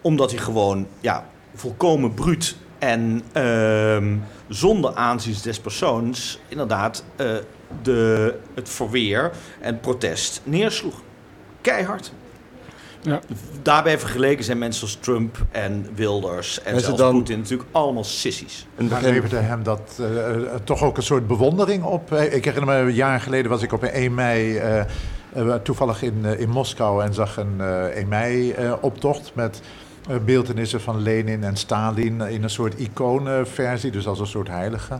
[0.00, 4.16] Omdat hij gewoon ja, volkomen bruut en ehm,
[4.54, 7.26] zonder aanzien des persoons inderdaad eh,
[7.82, 10.94] de, het verweer en het protest neersloeg.
[11.60, 12.12] Keihard.
[13.00, 13.20] Ja.
[13.62, 18.04] Daarbij vergeleken zijn mensen als Trump en Wilders en het zelfs dan- Poetin natuurlijk allemaal
[18.04, 18.66] sissies.
[18.76, 22.12] Maar begin- leverde hem dat eh, eh, toch ook een soort bewondering op?
[22.12, 24.60] Ik herinner me, een jaar geleden was ik op een 1 mei
[25.62, 29.60] toevallig in, in Moskou en zag een eh 1 mei eh, optocht met
[30.24, 34.98] beeldenissen van Lenin en Stalin in een soort iconenversie, dus als een soort heilige.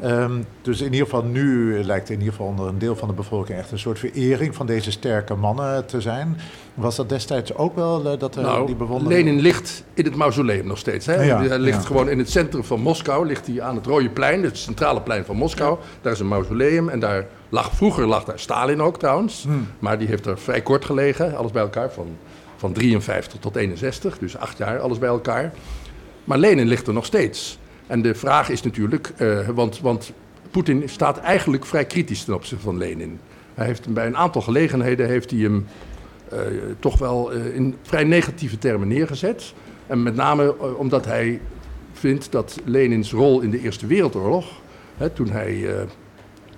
[0.00, 3.14] Ehm, dus in ieder geval nu lijkt in ieder geval onder een deel van de
[3.14, 6.38] bevolking echt een soort verering van deze sterke mannen te zijn.
[6.74, 9.24] Was dat destijds ook wel eh, dat er Nou, die bewondering...
[9.24, 11.06] Lenin ligt in het mausoleum nog steeds.
[11.06, 11.22] Hè?
[11.22, 11.86] Ja, hij ligt ja.
[11.86, 15.24] gewoon in het centrum van Moskou, ligt hij aan het Rode Plein, het centrale plein
[15.24, 15.78] van Moskou.
[16.00, 19.42] Daar is een mausoleum en daar lag, vroeger lag daar Stalin ook trouwens.
[19.42, 19.68] Hmm.
[19.78, 22.06] Maar die heeft er vrij kort gelegen, alles bij elkaar, van,
[22.56, 25.52] van 53 tot 61, dus acht jaar, alles bij elkaar.
[26.24, 27.58] Maar Lenin ligt er nog steeds.
[27.86, 30.12] En de vraag is natuurlijk, eh, want, want
[30.50, 33.18] Poetin staat eigenlijk vrij kritisch ten opzichte van Lenin.
[33.54, 35.66] Hij heeft bij een aantal gelegenheden heeft hij hem
[36.28, 36.38] eh,
[36.78, 39.54] toch wel eh, in vrij negatieve termen neergezet.
[39.86, 41.40] En met name omdat hij
[41.92, 44.46] vindt dat Lenins rol in de Eerste Wereldoorlog,
[44.96, 45.66] hè, toen hij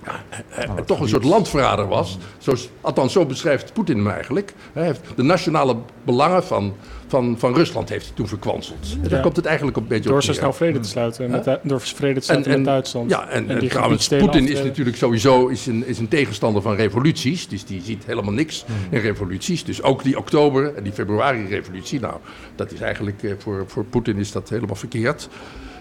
[0.07, 4.09] eh, ja, hij- hij toch een soort landverrader was, zo, althans zo beschrijft Poetin hem
[4.09, 4.53] eigenlijk.
[4.73, 6.73] Hij heeft de nationale belangen van,
[7.07, 8.77] van, van Rusland heeft hij toen verkwanseld.
[8.93, 9.19] En daar Ja.
[9.21, 10.39] komt het eigenlijk een beetje door op zo neer.
[10.39, 11.29] snel vrede te sluiten.
[11.31, 13.09] Met, door vrede te sluiten En- met Duitsland.
[13.09, 16.75] Ja, en, en die trouwens, Poetin is natuurlijk sowieso is een, is een tegenstander van
[16.75, 17.47] revoluties.
[17.47, 18.75] Dus die ziet helemaal niks Hmm.
[18.89, 19.63] in revoluties.
[19.63, 21.99] Dus ook die oktober- en die februari-revolutie.
[21.99, 22.13] Nou,
[22.55, 25.29] dat is eigenlijk eh, voor, voor Poetin is dat helemaal verkeerd.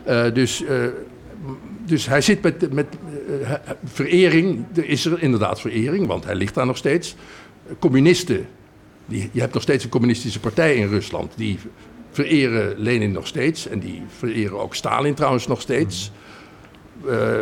[0.04, 0.76] Eh, dus, eh,
[1.84, 2.86] dus hij zit met, met
[3.42, 3.52] eh,
[3.84, 4.64] verering.
[4.74, 7.16] Er is er inderdaad verering, want hij ligt daar nog steeds.
[7.78, 8.46] Communisten,
[9.06, 11.32] die, je hebt nog steeds een communistische partij in Rusland.
[11.36, 11.58] Die
[12.10, 13.68] vereren Lenin nog steeds.
[13.68, 16.12] En die vereren ook Stalin trouwens nog steeds.
[17.08, 17.34] Eh,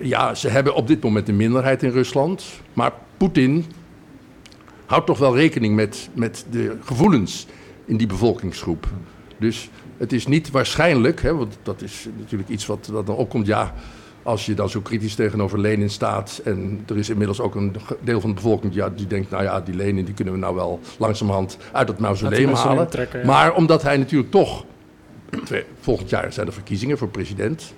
[0.00, 2.44] ja, ze hebben op dit moment een minderheid in Rusland.
[2.72, 3.64] Maar Poetin
[4.86, 7.46] houdt toch wel rekening met, met de gevoelens
[7.84, 8.88] in die bevolkingsgroep.
[9.38, 13.46] Dus het is niet waarschijnlijk, hè, want dat is natuurlijk iets wat, wat dan opkomt.
[13.46, 13.74] Ja,
[14.22, 16.40] als je dan zo kritisch tegenover Lenin staat.
[16.44, 19.30] en er is inmiddels ook een deel van de bevolking die, ja, die denkt.
[19.30, 22.88] nou ja, die Lenin die kunnen we nou wel langzamerhand uit het mausoleum halen.
[22.88, 23.26] trekken, ja.
[23.26, 24.64] Maar omdat hij natuurlijk toch.
[25.44, 27.72] twee- volgend jaar zijn er verkiezingen voor president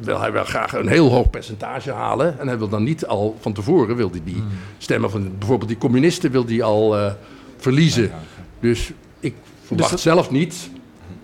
[0.00, 2.40] wil hij wel graag een heel hoog percentage halen.
[2.40, 4.42] En hij wil dan niet al van tevoren, wil hij die
[4.78, 7.12] stemmen van bijvoorbeeld die communisten, wil hij al eh,
[7.56, 8.10] verliezen.
[8.60, 10.70] Dus ik verwacht dat- zelf niet,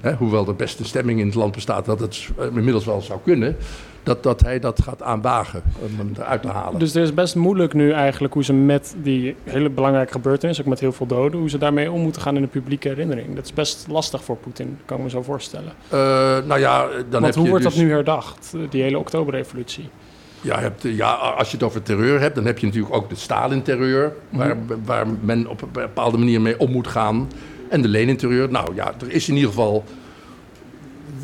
[0.04, 3.00] hè, hoewel er best een stemming in het land bestaat dat het eh, inmiddels wel
[3.00, 3.56] zou kunnen,
[4.02, 6.78] dat, dat hij dat gaat aanwagen om hem eruit te halen.
[6.78, 10.66] Dus het is best moeilijk nu eigenlijk hoe ze met die hele belangrijke gebeurtenis, ook
[10.66, 13.34] met heel veel doden, hoe ze daarmee om moeten gaan in de publieke herinnering.
[13.34, 15.72] Dat is best lastig voor Poetin, kan ik me zo voorstellen.
[15.88, 15.98] Eh,
[16.46, 19.88] nou ja, dan Want heb hoe je wordt dus, dat nu herdacht, die hele oktoberrevolutie?
[20.40, 23.14] Ja, hebt, ja, als je het over terreur hebt, dan heb je natuurlijk ook de
[23.14, 27.28] Stalin-terreur, waar, waar men op een bepaalde manier mee om moet gaan.
[27.68, 28.50] En de Lenin-terreur.
[28.50, 29.84] Nou ja, er is in ieder geval.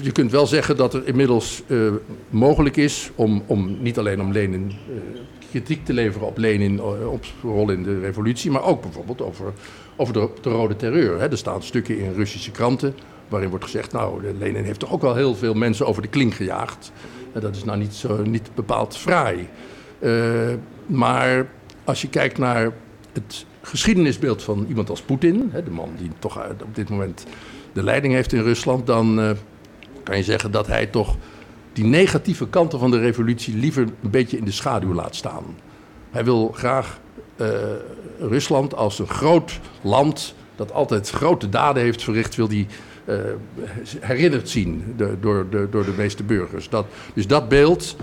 [0.01, 1.79] Je kunt wel zeggen dat er inmiddels eh,
[2.29, 7.13] mogelijk is om, om niet alleen om Lenin eh, kritiek te leveren op Lenin, eh,
[7.13, 9.53] op zijn rol in de revolutie, maar ook bijvoorbeeld over,
[9.97, 11.21] over de, de Rode Terreur.
[11.21, 11.31] Hè.
[11.31, 12.95] Er staan stukken in Russische kranten
[13.29, 16.37] waarin wordt gezegd, nou, Lenin heeft toch ook wel heel veel mensen over de kling
[16.37, 16.93] gejaagd.
[17.33, 19.49] En dat is nou niet, zo, niet bepaald fraai.
[20.87, 21.51] Maar
[21.85, 22.73] als je kijkt naar
[23.13, 27.25] het geschiedenisbeeld van iemand als Poetin, de man die toch uit- op dit moment
[27.73, 29.31] de leiding heeft in Rusland, dan eh,
[30.03, 31.17] kan je zeggen dat hij toch
[31.73, 35.45] die negatieve kanten van de revolutie liever een beetje in de schaduw laat staan.
[36.11, 37.01] Hij wil graag
[37.37, 37.49] eh,
[38.19, 42.67] Rusland als een groot land dat altijd grote daden heeft verricht, wil hij
[43.05, 43.17] eh,
[44.01, 46.69] herinnerd zien de- door, de, door de meeste burgers.
[46.69, 47.97] Dat, dus dat beeld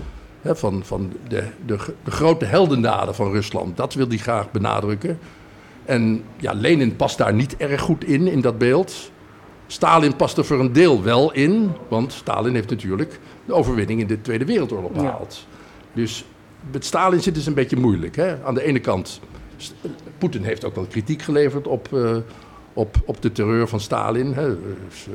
[0.44, 5.18] van, van de, de, de grote heldendaden van Rusland, dat wil hij graag benadrukken.
[5.88, 9.10] En ja, Lenin past daar niet erg goed in, in dat beeld.
[9.66, 14.06] Stalin past er voor een deel wel in, want Stalin heeft natuurlijk de overwinning in
[14.06, 15.00] de Tweede Wereldoorlog Ja.
[15.00, 15.46] behaald.
[15.92, 16.24] Dus
[16.70, 18.16] met Stalin zit het een beetje moeilijk.
[18.16, 18.44] Hè?
[18.44, 19.20] Aan de ene kant,
[20.18, 22.16] Poetin heeft ook wel kritiek geleverd op, eh,
[22.72, 24.32] op, op de terreur van Stalin.
[24.32, 24.48] Hè?
[24.88, 25.12] Dus, eh,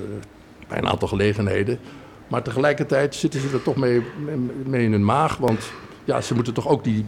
[0.67, 1.79] bij een aantal gelegenheden.
[2.27, 5.37] Maar tegelijkertijd zitten ze er toch mee, mee, mee in hun maag.
[5.37, 5.71] Want
[6.03, 7.05] ja, ze moeten toch ook die,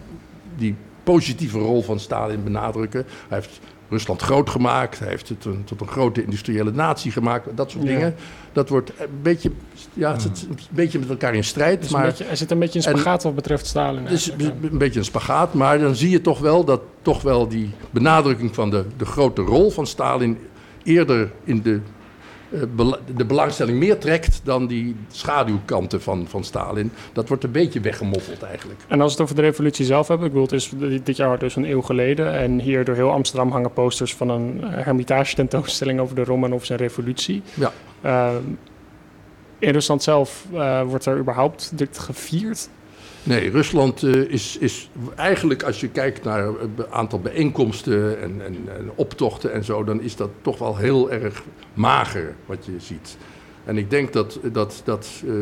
[0.55, 0.75] die
[1.05, 3.05] positieve rol van Stalin benadrukken.
[3.27, 4.99] Hij heeft Rusland groot gemaakt.
[4.99, 7.57] Hij heeft het een, tot een grote industriële natie gemaakt.
[7.57, 7.89] Dat soort Ja.
[7.89, 8.15] dingen.
[8.53, 9.51] Dat wordt een beetje,
[9.93, 11.81] ja, het zit een beetje met elkaar in strijd.
[11.81, 14.03] Dus maar een beetje, hij zit een beetje in en- spagaat wat betreft Stalin.
[14.03, 14.69] het is eigenlijk, ja.
[14.71, 18.55] een beetje een spagaat, maar dan zie je toch wel dat toch wel die benadrukking
[18.55, 20.37] van de, de grote rol van Stalin
[20.83, 21.79] eerder in de,
[23.15, 26.91] de belangstelling meer trekt dan die schaduwkanten van, van Stalin.
[27.13, 28.79] Dat wordt een beetje weggemoffeld eigenlijk.
[28.87, 31.39] En als we het over de revolutie zelf hebben, ik bedoel, het is dit- jaar
[31.39, 32.33] dus een eeuw geleden.
[32.33, 36.69] En hier door heel Amsterdam hangen posters van een eh, hermitage tentoonstelling over de Romanovs
[36.69, 37.41] en revolutie.
[37.53, 37.71] Ja.
[38.01, 38.41] Ehm,
[39.59, 42.69] in Rusland zelf eh, wordt er überhaupt dit gevierd.
[43.25, 48.55] Nee, Rusland eh, is, is eigenlijk, als je kijkt naar het aantal bijeenkomsten en, en,
[48.77, 53.17] en optochten en zo, dan is dat toch wel heel erg mager wat je ziet.
[53.63, 55.33] En ik denk dat, dat, dat eh,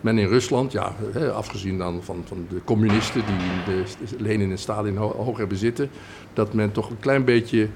[0.00, 3.82] men in Rusland, ja, hè, afgezien dan van, van de communisten die de
[4.18, 5.90] Lenin en Stalin ho- hoog hebben zitten,
[6.32, 7.68] dat men toch een klein beetje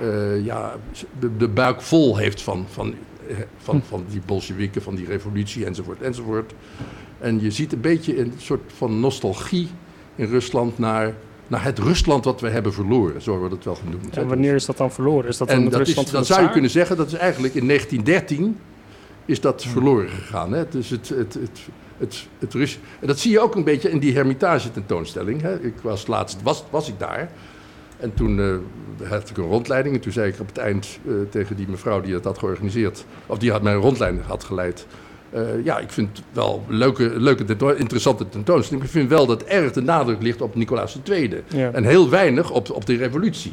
[0.00, 0.76] eh, ja,
[1.38, 2.94] de, buik vol heeft van, van,
[3.56, 6.52] van, van die Bolsjewieken, van die revolutie enzovoort enzovoort.
[7.22, 9.68] En je ziet een beetje een soort van nostalgie
[10.14, 11.14] in Rusland naar,
[11.46, 13.22] naar het Rusland wat we hebben verloren.
[13.22, 14.16] Zo wordt het wel genoemd.
[14.16, 15.28] En wanneer is dat dan verloren?
[15.28, 16.96] Is dat dan en het dat, is, Rusland van dat de zou je kunnen zeggen,
[16.96, 18.58] dat is eigenlijk in 1913
[19.24, 20.52] is dat verloren gegaan.
[20.52, 20.68] Hè?
[20.68, 21.60] Dus het, het, het,
[21.98, 22.78] het, het Rus...
[23.00, 25.40] En dat zie je ook een beetje in die hermitage tentoonstelling.
[25.42, 25.60] Hè?
[25.60, 27.30] Ik was laatst, was, was ik daar.
[27.98, 29.94] En toen eh, had ik een rondleiding.
[29.94, 33.04] En toen zei ik op het eind eh, tegen die mevrouw die dat had georganiseerd...
[33.26, 34.86] of die had mijn rondleiding had geleid...
[35.32, 38.84] eh, ja, ik vind het wel een leuke, leuke interessante tentoonstelling.
[38.84, 41.42] Ik vind wel dat erg de nadruk ligt op Nicolaas II.
[41.48, 41.70] Ja.
[41.70, 43.52] En heel weinig op, op de revolutie.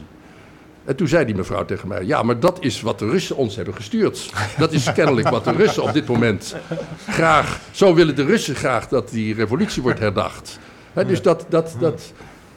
[0.85, 3.55] En toen zei die mevrouw tegen mij: Ja, maar dat is wat de Russen ons
[3.55, 4.31] hebben gestuurd.
[4.57, 6.55] Dat is kennelijk wat de Russen op dit moment
[7.07, 7.59] graag.
[7.71, 10.59] Zo willen de Russen graag dat die revolutie wordt herdacht.
[11.07, 12.13] Dus dat, dat, dat.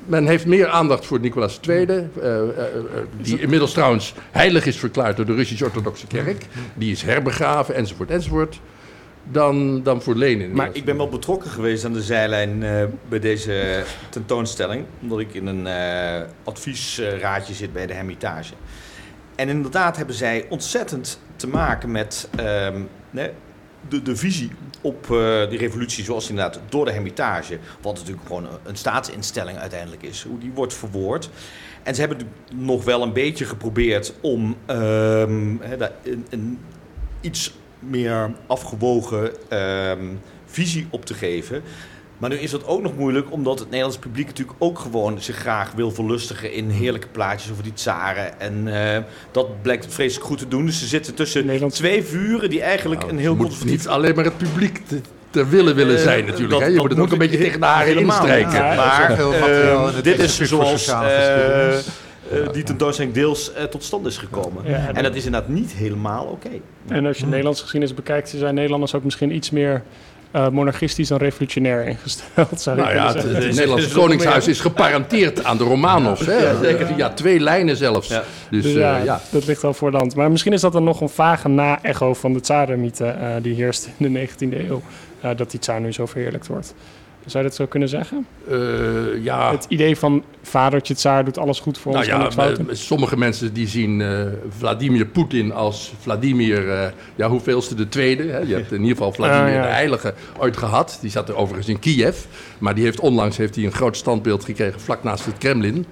[0.06, 2.64] Men heeft meer aandacht voor Nicolaas II, eh, eh,
[3.20, 6.46] die inmiddels trouwens heilig is verklaard door de Russisch-Orthodoxe Kerk.
[6.74, 8.60] Die is herbegraven, enzovoort, enzovoort.
[9.30, 10.52] Dan, dan voor Lenin.
[10.52, 14.84] Maar ik ben wel betrokken geweest aan de zijlijn eh, bij deze tentoonstelling.
[15.00, 18.54] Omdat ik in een eh, adviesraadje zit bij de Hermitage.
[19.34, 22.80] En inderdaad hebben zij ontzettend te maken met ehm,
[23.88, 27.58] de, de visie op eh, die revolutie zoals inderdaad door de Hermitage...
[27.80, 31.30] wat natuurlijk gewoon een, staatsinstelling uiteindelijk is, hoe die wordt verwoord...
[31.82, 32.18] En ze hebben
[32.54, 36.58] nog wel een beetje geprobeerd om ehm, daar een, een
[37.20, 37.54] iets
[37.88, 39.98] meer afgewogen ehm,
[40.46, 41.62] visie op te geven.
[42.18, 45.36] Maar nu is dat ook nog moeilijk, omdat het Nederlands publiek natuurlijk ook gewoon zich
[45.36, 48.40] graag wil verlustigen in heerlijke plaatjes over die tsaren.
[48.40, 50.66] En eh, dat blijkt vreselijk goed te doen.
[50.66, 53.76] Dus ze zitten tussen Nederland- twee vuren die eigenlijk Nou, een heel moet conservatief...
[53.78, 54.80] niet alleen maar het publiek
[55.30, 56.50] te willen willen zijn natuurlijk.
[56.50, 56.66] dat- hè.
[56.66, 58.52] Je moet het ook een beetje tegen de haren helemaal instrijken.
[58.52, 60.86] Ja, maar eh, dit is zoals
[62.32, 64.62] Eh, die tentoonstelling deels eh, tot stand is gekomen.
[64.66, 66.48] Ja, en dat is inderdaad niet helemaal oké.
[66.88, 69.82] En als je Nederlandse geschiedenis bekijkt, zijn Nederlanders ook misschien iets meer
[70.30, 72.60] eh, monarchistisch dan revolutionair ingesteld.
[72.60, 76.26] Zou ik Nou ja, het, Is- Nederlandse is het Koningshuis is geparenteerd aan de Romanovs.
[76.26, 76.36] Hè?
[76.68, 78.08] Ja, ja, twee lijnen zelfs.
[78.08, 78.22] Ja.
[78.50, 79.20] Dus Dus eh, ja, ja.
[79.30, 80.14] dat ligt al voor de hand.
[80.14, 83.88] Maar misschien is dat dan nog een vage na-echo van de tsarenmythe eh die heerst
[83.96, 84.82] in de 19e eeuw.
[85.36, 86.74] dat die tsaar nu zo verheerlijkt wordt.
[87.26, 88.26] Zou je dat zo kunnen zeggen?
[88.48, 88.58] Eh,
[89.24, 89.50] ja.
[89.50, 92.34] Het idee van vadertje tsaar doet alles goed voor Nou ons.
[92.34, 94.26] ja, eh, sommige mensen die zien eh,
[94.58, 98.22] Vladimir Poetin als Vladimir, ja, hoeveelste de tweede.
[98.22, 98.38] Hè?
[98.38, 99.62] Je hebt in ieder geval Vladimir Ah, ja.
[99.62, 100.98] de Heilige ooit gehad.
[101.00, 102.16] Die zat er overigens in Kiev.
[102.58, 105.86] Maar die heeft onlangs heeft hij een groot standbeeld gekregen vlak naast het Kremlin.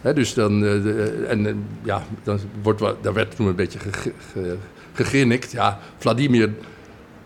[0.00, 3.90] Hè, dus dan, de- en, ja, dan wordt, daar werd toen een beetje ge,
[4.32, 4.56] ge-
[4.92, 5.52] gegrinnikt.
[5.52, 6.50] Ja, Vladimir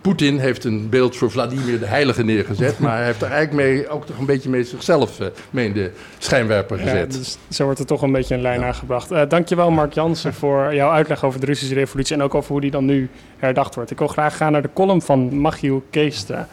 [0.03, 2.79] Poetin heeft een beeld voor Vladimir de Heilige neergezet.
[2.79, 5.73] maar hij heeft er eigenlijk mee, ook toch een beetje mee zichzelf eh, mee in
[5.73, 7.13] de schijnwerper Ja, gezet.
[7.13, 9.11] dus zo wordt er toch een beetje een lijn aangebracht.
[9.11, 12.61] Eh dankjewel Mark Jansen voor jouw uitleg over de Russische revolutie en ook over hoe
[12.61, 13.91] die dan nu herdacht wordt.
[13.91, 16.49] Ik wil graag gaan naar de column van Machiel Keestra,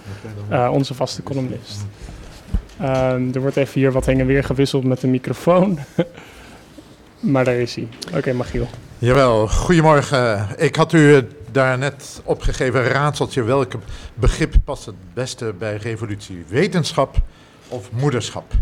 [0.49, 1.85] eh, onze vaste columnist.
[2.79, 5.79] Ehm, er wordt even hier wat heen en weer gewisseld met de microfoon.
[7.19, 7.88] maar daar is hij.
[8.15, 8.67] Oké, Machiel.
[8.97, 10.47] Jawel, goedemorgen.
[10.57, 13.43] Ik had u daarnet opgegeven raadseltje.
[13.43, 13.73] Welk
[14.13, 16.45] begrip past het beste bij revolutie?
[16.47, 17.17] Wetenschap
[17.67, 18.53] of moederschap?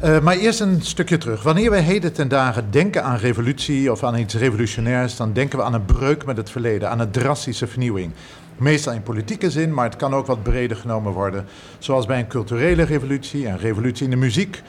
[0.00, 1.42] Eh, maar eerst een stukje terug.
[1.42, 5.64] Wanneer wij heden ten dagen denken aan revolutie of aan iets revolutionairs, dan denken we
[5.64, 8.12] aan een breuk met het verleden, aan een drastische vernieuwing.
[8.56, 11.46] Meestal in politieke zin, maar het kan ook wat breder genomen worden.
[11.78, 14.62] Zoals bij een culturele revolutie, een revolutie in de muziek,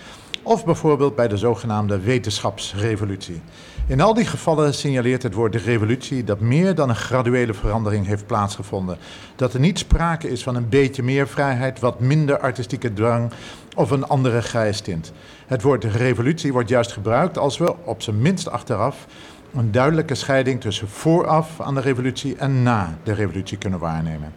[0.44, 3.42] of bijvoorbeeld bij de zogenaamde wetenschapsrevolutie.
[3.88, 8.06] In al die gevallen signaleert het woord de revolutie dat meer dan een graduele verandering
[8.06, 8.98] heeft plaatsgevonden.
[9.36, 13.32] Dat er niet sprake is van een beetje meer vrijheid, wat minder artistieke drang
[13.76, 15.12] of een andere grijstint.
[15.48, 19.06] Het woord revolutie wordt juist gebruikt als we, op zijn minst achteraf,
[19.54, 24.34] een duidelijke scheiding tussen vooraf aan de revolutie en na de revolutie kunnen waarnemen.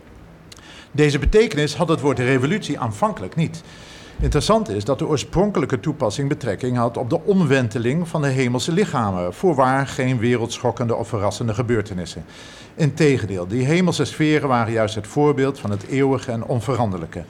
[0.90, 3.62] Deze betekenis had het woord revolutie aanvankelijk niet.
[4.20, 9.34] Interessant is dat de oorspronkelijke toepassing betrekking had op de omwenteling van de hemelse lichamen,
[9.34, 12.24] voorwaar geen wereldschokkende of verrassende gebeurtenissen.
[12.74, 17.24] Integendeel, die hemelse sferen waren juist het voorbeeld van het eeuwige en onveranderlijke.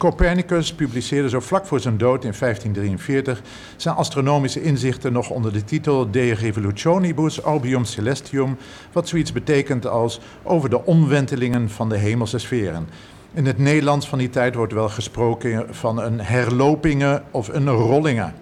[0.00, 3.42] Copernicus publiceerde zo vlak voor zijn dood in 1543
[3.76, 8.56] zijn astronomische inzichten nog onder de titel De Revolutionibus Orbium Celestium,
[8.92, 12.88] wat zoiets betekent als over de omwentelingen van de hemelse sferen.
[13.32, 18.34] In het Nederlands van die tijd wordt wel gesproken van een herlopingen of een rollingen.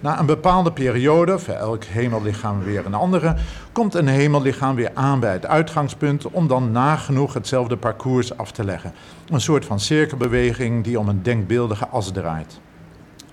[0.00, 3.36] Na een bepaalde periode, voor elk hemellichaam weer een andere,
[3.72, 8.64] komt een hemellichaam weer aan bij het uitgangspunt om dan nagenoeg hetzelfde parcours af te
[8.64, 8.92] leggen.
[9.28, 12.60] Een soort van cirkelbeweging die om een denkbeeldige as draait.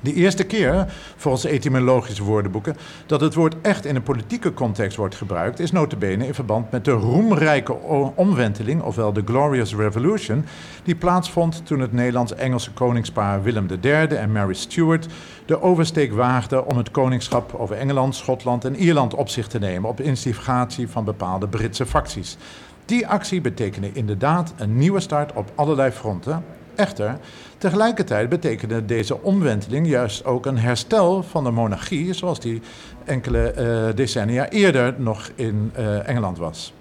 [0.04, 5.16] De eerste keer, volgens etymologische woordenboeken, dat het woord echt in een politieke context wordt
[5.16, 7.74] gebruikt, is notabene in verband met de roemrijke
[8.16, 10.46] omwenteling, ofwel de Glorious Revolution,
[10.84, 15.08] die plaatsvond toen het Nederlands-Engelse koningspaar Willem III en Mary Stuart
[15.46, 19.90] de oversteek waagden om het koningschap over Engeland, Schotland en Ierland op zich te nemen
[19.90, 22.38] op instigatie van bepaalde Britse facties.
[22.86, 26.44] Die actie betekende inderdaad een nieuwe start op allerlei fronten.
[26.76, 27.18] Echter,
[27.58, 32.62] tegelijkertijd betekende deze omwenteling juist ook een herstel van de monarchie, zoals die
[33.06, 36.74] enkele eh, decennia eerder nog in eh, Engeland was.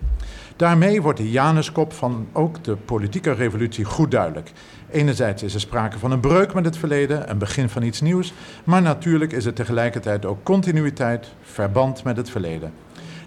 [0.57, 4.52] Daarmee wordt de Januskop van ook de politieke revolutie goed duidelijk.
[4.90, 8.33] Enerzijds is er sprake van een breuk met het verleden, een begin van iets nieuws,
[8.64, 12.72] maar natuurlijk is er tegelijkertijd ook continuïteit, verband met het verleden.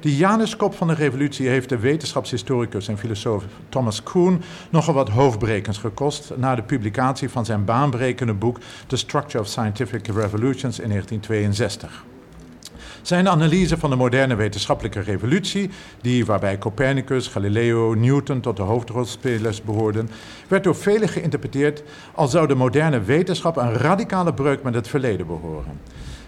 [0.05, 5.77] De Januskop van de revolutie heeft de wetenschapshistoricus en filosoof Thomas Kuhn nogal wat hoofdbrekens
[5.77, 12.05] gekost na de publicatie van zijn baanbrekende boek The Structure of Scientific Revolutions in 1962.
[13.01, 15.69] Zijn analyse van de moderne wetenschappelijke revolutie,
[16.01, 20.09] die waarbij Copernicus, Galileo, Newton tot de hoofdrolspelers behoorden,
[20.47, 21.83] werd door velen geïnterpreteerd
[22.13, 25.79] als zou de moderne wetenschap een radicale breuk met het verleden behoren.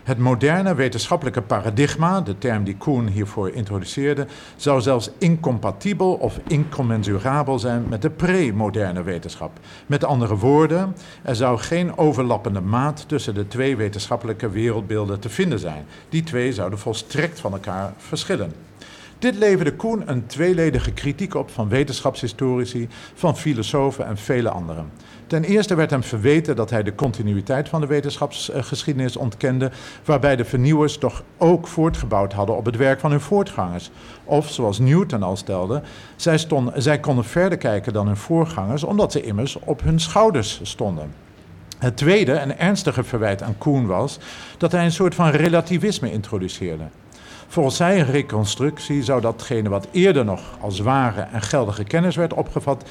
[0.08, 7.60] Het moderne wetenschappelijke paradigma, de term die Kuhn hiervoor introduceerde, zou zelfs incompatibel of incommensurabel
[7.60, 9.60] zijn met de pre-moderne wetenschap.
[9.86, 15.60] Met andere woorden, er zou geen overlappende maat tussen de twee wetenschappelijke wereldbeelden te vinden
[15.60, 15.86] zijn.
[16.10, 18.54] Die twee zouden volstrekt van elkaar verschillen.
[19.20, 24.92] Dit leverde Koen een tweeledige kritiek op van wetenschapshistorici, van filosofen en vele anderen.
[25.28, 29.72] Ten eerste werd hem verweten dat hij de continuïteit van de wetenschapsgeschiedenis ontkende,
[30.06, 33.92] waarbij de vernieuwers toch ook voortgebouwd hadden op het werk van hun voortgangers.
[34.24, 35.82] Of, zoals Newton al stelde,
[36.16, 36.40] zij,
[36.76, 41.14] zij konden verder kijken dan hun voorgangers, omdat ze immers op hun schouders stonden.
[41.78, 44.20] Het tweede en ernstige verwijt aan Koen was
[44.58, 46.84] dat hij een soort van relativisme introduceerde.
[47.48, 52.84] Volgens zijn reconstructie zou datgene wat eerder nog als ware en geldige kennis werd opgevat,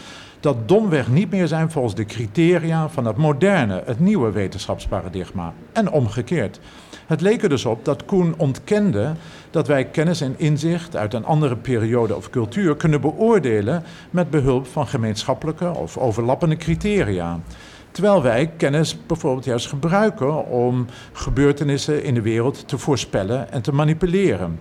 [0.47, 5.53] dat domweg niet meer zijn volgens de criteria van het moderne, het nieuwe wetenschapsparadigma.
[5.73, 6.61] En omgekeerd.
[7.07, 9.13] Het leek er dus op dat Koen ontkende
[9.51, 14.67] dat wij kennis en inzicht uit een andere periode of cultuur kunnen beoordelen met behulp
[14.67, 17.41] van gemeenschappelijke of overlappende criteria.
[17.91, 23.73] Terwijl wij kennis bijvoorbeeld juist gebruiken om gebeurtenissen in de wereld te voorspellen en te
[23.73, 24.59] manipuleren.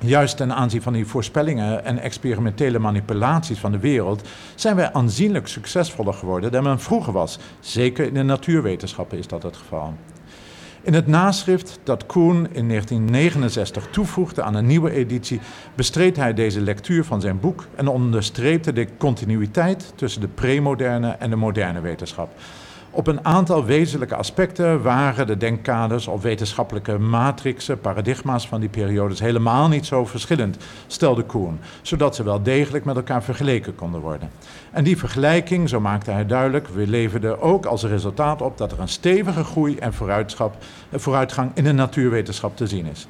[0.00, 5.48] Juist ten aanzien van die voorspellingen en experimentele manipulaties van de wereld zijn wij aanzienlijk
[5.48, 7.38] succesvoller geworden dan men vroeger was.
[7.60, 9.94] Zeker in de natuurwetenschappen is dat het geval.
[10.82, 15.40] In het naschrift dat Koen in 1969 toevoegde aan een nieuwe editie,
[15.74, 21.30] bestreed hij deze lectuur van zijn boek en onderstreepte de continuïteit tussen de premoderne en
[21.30, 22.30] de moderne wetenschap.
[22.96, 29.20] Op een aantal wezenlijke aspecten waren de denkkaders of wetenschappelijke matrixen, paradigma's van die periodes
[29.20, 34.30] helemaal niet zo verschillend, stelde Koen, zodat ze wel degelijk met elkaar vergeleken konden worden.
[34.70, 38.80] En die vergelijking, zo maakte hij duidelijk, we leverden ook als resultaat op dat er
[38.80, 39.92] een stevige groei en
[40.90, 43.08] vooruitgang in de natuurwetenschap te zien is.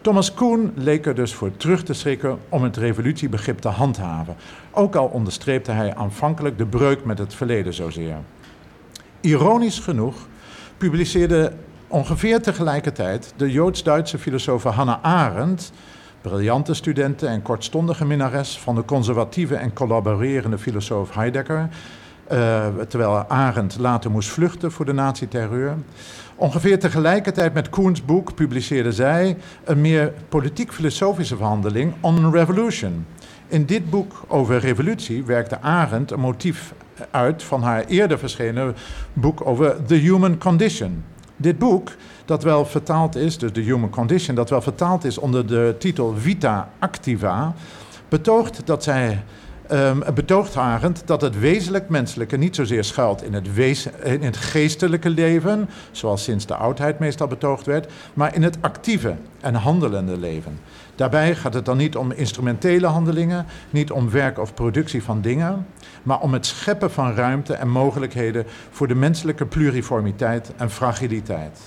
[0.00, 4.36] Thomas Kuhn leek er dus voor terug te schrikken om het revolutiebegrip te handhaven.
[4.70, 8.16] Ook al onderstreepte hij aanvankelijk de breuk met het verleden zozeer.
[9.26, 10.14] Ironisch genoeg
[10.76, 11.52] publiceerde
[11.86, 15.72] ongeveer tegelijkertijd de Joods-Duitse filosoof Hannah Arendt,
[16.20, 21.68] briljante studenten en kortstondige minnares van de conservatieve en collaborerende filosoof Heidegger,
[22.32, 25.76] uh, terwijl Arendt later moest vluchten voor de nazi-terreur.
[26.36, 33.06] Ongeveer tegelijkertijd met Koens boek publiceerde zij een meer politiek-filosofische verhandeling On Revolution.
[33.48, 36.72] In dit boek over revolutie werkte Arendt een motief
[37.10, 38.74] uit van haar eerder verschenen
[39.12, 41.04] boek over The Human Condition.
[41.36, 41.90] Dit boek,
[42.24, 46.14] dat wel vertaald is, dus The Human Condition, dat wel vertaald is onder de titel
[46.16, 47.54] Vita Activa,
[48.08, 49.22] betoogt dat zij
[49.72, 53.46] Um, betoogt Arendt dat het wezenlijk menselijke niet zozeer schuilt in het,
[54.02, 59.14] in het geestelijke leven, zoals sinds de oudheid meestal betoogd werd, maar in het actieve
[59.40, 60.58] en handelende leven.
[60.94, 65.66] Daarbij gaat het dan niet om instrumentele handelingen, niet om werk of productie van dingen,
[66.02, 71.60] maar om het scheppen van ruimte en mogelijkheden voor de menselijke pluriformiteit en fragiliteit.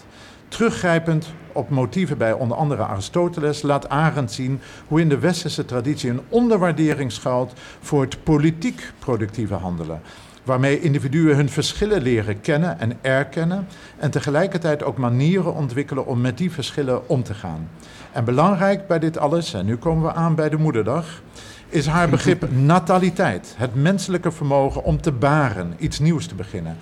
[0.50, 6.10] Teruggrijpend op motieven bij onder andere Aristoteles laat Arendt zien hoe in de westerse traditie
[6.10, 10.02] een onderwaardering schuilt voor het politiek productieve handelen
[10.44, 16.38] waarmee individuen hun verschillen leren kennen en erkennen en tegelijkertijd ook manieren ontwikkelen om met
[16.38, 17.70] die verschillen om te gaan.
[18.12, 21.22] En belangrijk bij dit alles, en nu komen we aan bij de moederdag,
[21.70, 26.78] is haar begrip nataliteit, het menselijke vermogen om te baren, iets nieuws te beginnen.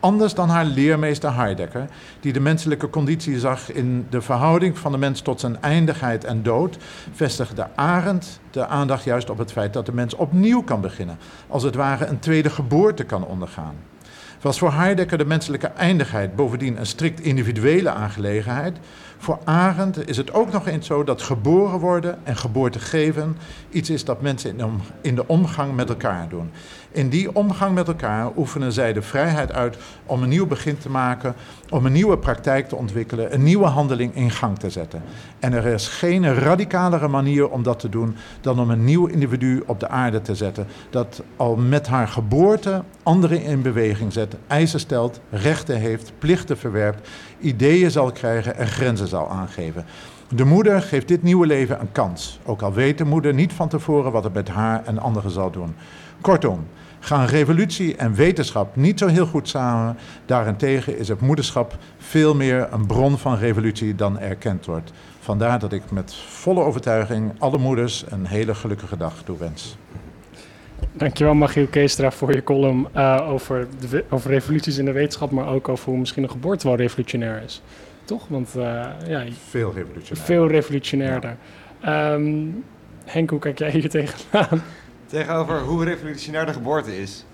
[0.00, 1.88] Anders dan haar leermeester Heidegger,
[2.20, 6.42] die de menselijke conditie zag in de verhouding van de mens tot zijn eindigheid en
[6.42, 6.76] dood,
[7.12, 11.62] vestigde Arendt de aandacht juist op het feit dat de mens opnieuw kan beginnen, als
[11.62, 13.74] het ware een tweede geboorte kan ondergaan.
[14.40, 18.76] Was voor Heidegger de menselijke eindigheid bovendien een strikt individuele aangelegenheid,
[19.18, 23.36] voor Arendt is het ook nog eens zo dat geboren worden en geboorte geven
[23.70, 26.50] iets is dat mensen in de omgang met elkaar doen.
[26.90, 29.76] In die omgang met elkaar oefenen zij de vrijheid uit
[30.06, 31.34] om een nieuw begin te maken,
[31.68, 35.02] om een nieuwe praktijk te ontwikkelen, een nieuwe handeling in gang te zetten.
[35.38, 39.62] En er is geen radicalere manier om dat te doen dan om een nieuw individu
[39.66, 44.80] op de aarde te zetten, dat al met haar geboorte anderen in beweging zet, eisen
[44.80, 47.08] stelt, rechten heeft, plichten verwerpt,
[47.40, 49.84] ideeën zal krijgen en grenzen zal aangeven.
[50.34, 53.68] De moeder geeft dit nieuwe leven een kans, ook al weet de moeder niet van
[53.68, 55.74] tevoren wat het met haar en anderen zal doen.
[56.20, 56.66] Kortom,
[57.00, 59.96] gaan revolutie en wetenschap niet zo heel goed samen.
[60.26, 64.92] Daarentegen is het moederschap veel meer een bron van revolutie dan erkend wordt.
[65.20, 69.76] Vandaar dat ik met volle overtuiging alle moeders een hele gelukkige dag toewens.
[70.92, 75.48] Dankjewel Magiel Keestra voor je column uh, over, de, over revoluties in de wetenschap, maar
[75.48, 77.62] ook over hoe misschien een geboorte wel revolutionair is.
[78.04, 78.28] Toch?
[78.28, 78.62] Want uh,
[79.06, 80.26] ja, veel revolutionair.
[80.26, 81.36] Veel revolutionairder.
[81.82, 82.12] Ja.
[82.12, 82.64] Um,
[83.04, 84.62] Henk, hoe kijk jij hier tegenaan?
[85.08, 87.24] Tegenover hoe revolutionair de geboorte is.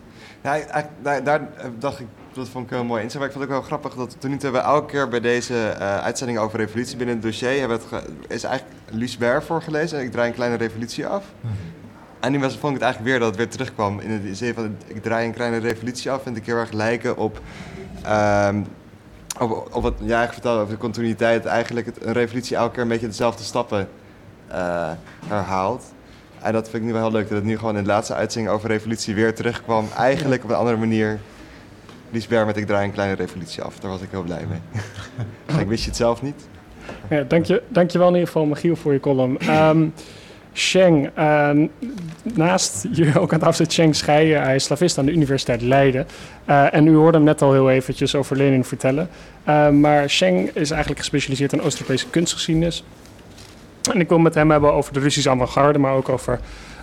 [0.42, 0.62] Nou,
[1.02, 1.48] daar, daar,
[1.78, 3.18] dacht ik dat vond ik heel mooi inzicht.
[3.18, 5.20] Maar ik vond het ook wel grappig dat tot nu toe we elke keer bij
[5.20, 10.00] deze uh, uitzending over revolutie binnen het dossier hebben het is eigenlijk Lucebert voorgelezen.
[10.00, 11.24] Ik draai een kleine revolutie af.
[12.20, 14.00] En nu was, vond ik het eigenlijk weer dat het weer terugkwam.
[14.00, 16.22] In de zin van, ik draai een kleine revolutie af.
[16.22, 17.40] Vind ik heel erg lijken op...
[18.06, 18.66] Um,
[19.38, 21.44] op, op wat jij vertelde over de continuïteit.
[21.44, 23.88] Eigenlijk het, een revolutie elke keer een beetje dezelfde stappen
[24.50, 24.90] uh,
[25.26, 25.93] herhaalt.
[26.44, 27.28] En dat vind ik nu wel heel leuk.
[27.28, 29.88] Dat het nu gewoon in de laatste uitzending over revolutie weer terugkwam.
[29.96, 31.20] Eigenlijk op een andere manier.
[32.10, 33.78] Liesberg met ik draai een kleine revolutie af.
[33.78, 34.60] Daar was ik heel blij mee.
[35.60, 36.48] ik wist je het zelf niet.
[37.10, 39.38] Ja, dank, je, dank je wel in ieder geval, Michiel, voor je column.
[39.50, 39.92] Um,
[40.54, 41.50] Sheng, uh,
[42.22, 44.42] naast je ook aan tafel zit Sheng Scheijen.
[44.42, 46.06] Hij is slavist aan de Universiteit Leiden.
[46.48, 49.08] Uh, en u hoorde hem net al heel eventjes over Lenin vertellen.
[49.48, 52.84] Uh, maar Sheng is eigenlijk gespecialiseerd in Oost-Europese kunstgeschiedenis.
[53.92, 56.40] En ik wil met hem hebben over de Russische avant-garde, maar ook over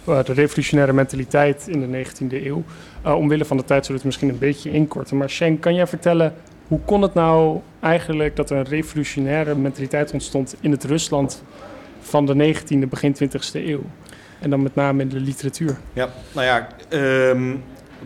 [0.10, 2.64] uh, de revolutionaire mentaliteit in de 19e eeuw.
[3.04, 5.18] omwille van de tijd zullen we het misschien een beetje inkorten.
[5.18, 6.34] Maar Sheng, kan jij vertellen
[6.68, 11.44] hoe kon het nou eigenlijk dat er een revolutionaire mentaliteit ontstond in het Rusland
[12.00, 13.82] van de 19e, begin 20e eeuw.
[14.40, 15.78] En dan met name in de literatuur.
[15.94, 16.68] Ja, nou ja,
[17.30, 17.64] um,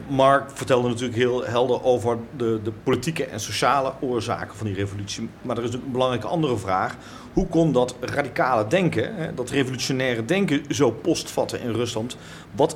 [0.08, 5.30] Mark vertelde natuurlijk heel helder over de, de politieke en sociale oorzaken van die revolutie.
[5.42, 6.96] Maar er is een belangrijke andere vraag.
[7.36, 12.18] Hoe kon dat radicale denken, dat revolutionaire denken zo postvatten in Rusland?
[12.56, 12.76] Wat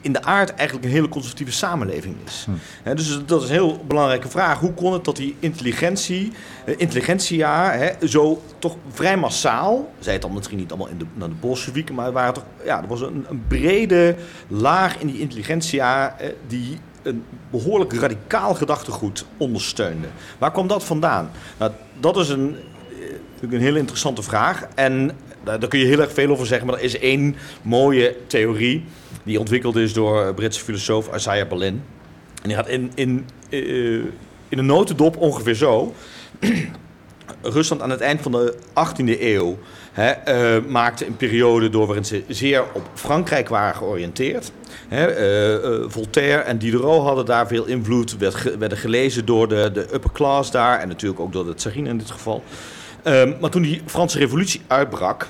[0.00, 2.46] in de aard eigenlijk een hele conservatieve samenleving is.
[2.84, 2.94] Hm.
[2.94, 4.58] dus dat is een heel belangrijke vraag.
[4.58, 6.32] Hoe kon het dat die intelligentie,
[6.66, 11.04] uh, intelligentsia, he, zo toch vrij massaal, zei het dan misschien niet allemaal in de,
[11.14, 14.16] naar de Bolsjewieken, maar waren toch, ja, er was een, een brede
[14.48, 20.08] laag in die intelligentsia eh, die een behoorlijk radicaal gedachtegoed ondersteunde.
[20.38, 21.30] Waar kwam dat vandaan?
[21.58, 22.56] Nou, dat is een,
[23.42, 24.68] eh, een hele interessante vraag.
[24.74, 25.10] En
[25.44, 28.84] daar, daar kun je heel erg veel over zeggen, maar er is één mooie theorie
[29.22, 31.82] die ontwikkeld is door Britse filosoof Isaiah Berlin.
[32.42, 34.04] En die gaat in, in, uh,
[34.48, 35.94] in een notendop ongeveer zo.
[37.42, 39.58] Rusland aan het eind van de 18e eeuw
[39.92, 40.12] hè,
[40.58, 44.52] uh, maakte een periode door waarin ze zeer op Frankrijk waren georiënteerd.
[44.88, 50.12] Hè, Voltaire en Diderot hadden daar veel invloed, werd, werden gelezen door de, de upper
[50.12, 52.42] class daar en natuurlijk ook door de tsarine in dit geval.
[53.02, 55.28] Ehm, maar toen die Franse revolutie uitbrak,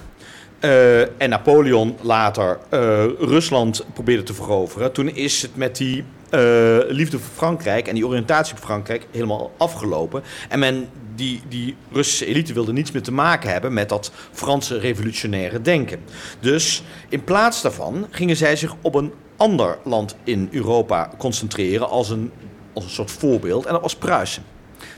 [0.60, 4.92] uh, en Napoleon later uh, Rusland probeerde te veroveren.
[4.92, 9.52] Toen is het met die uh, liefde voor Frankrijk en die oriëntatie op Frankrijk helemaal
[9.56, 10.22] afgelopen.
[10.48, 14.78] En men, die, die Russische elite wilde niets meer te maken hebben met dat Franse
[14.78, 16.00] revolutionaire denken.
[16.40, 22.10] Dus in plaats daarvan gingen zij zich op een ander land in Europa concentreren als
[22.10, 22.32] een,
[22.72, 23.66] als een soort voorbeeld.
[23.66, 24.42] En dat was Pruisen.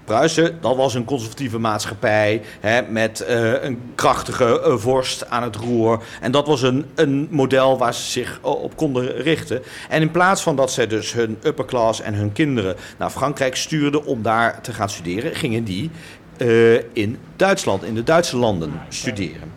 [0.05, 5.57] Pruisen, dat was een conservatieve maatschappij hè, met uh, een krachtige uh, vorst aan het
[5.57, 6.03] roer.
[6.21, 9.63] En dat was een, een model waar ze zich op konden richten.
[9.89, 13.57] En in plaats van dat zij dus hun upper class en hun kinderen naar Frankrijk
[13.57, 15.91] stuurden om daar te gaan studeren, gingen die
[16.93, 19.53] in Duitsland, in de Duitse landen studeren.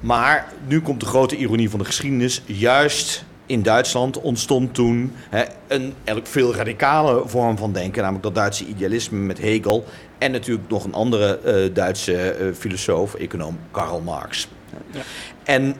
[0.00, 2.42] Maar nu komt de grote ironie van de geschiedenis.
[2.46, 8.34] Juist in Duitsland ontstond toen hè, een eigenlijk veel radicale vorm van denken, namelijk dat
[8.34, 9.84] Duitse idealisme met Hegel
[10.18, 14.48] en natuurlijk nog een andere uh, Duitse uh, filosoof, econoom Karl Marx.
[14.90, 15.00] Ja.
[15.44, 15.74] En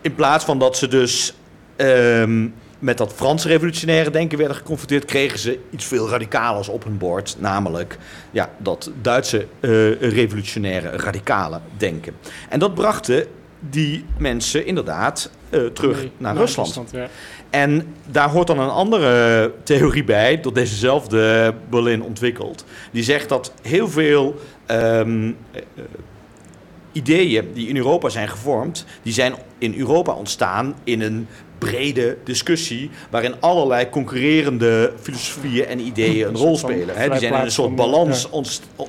[0.00, 1.34] in plaats van dat ze dus
[1.76, 6.98] um, met dat Franse revolutionaire denken werden geconfronteerd, kregen ze iets veel radicalers op hun
[6.98, 7.98] bord, namelijk
[8.30, 12.14] ja, dat Duitse uh, revolutionaire radicale denken.
[12.48, 13.26] En dat brachten
[13.70, 16.68] die mensen inderdaad uh, terug nee, naar, naar Rusland.
[16.68, 17.08] Rusland ja.
[17.50, 22.64] En daar hoort dan een andere theorie bij, door dezezelfde Berlin ontwikkeld.
[22.90, 24.40] Die zegt dat heel veel
[24.70, 25.34] um, uh,
[26.92, 31.28] ideeën die in Europa zijn gevormd, die zijn in Europa ontstaan in een
[31.70, 36.96] brede discussie waarin allerlei concurrerende filosofieën en ideeën een rol spelen.
[36.96, 38.28] He, die zijn in een soort balans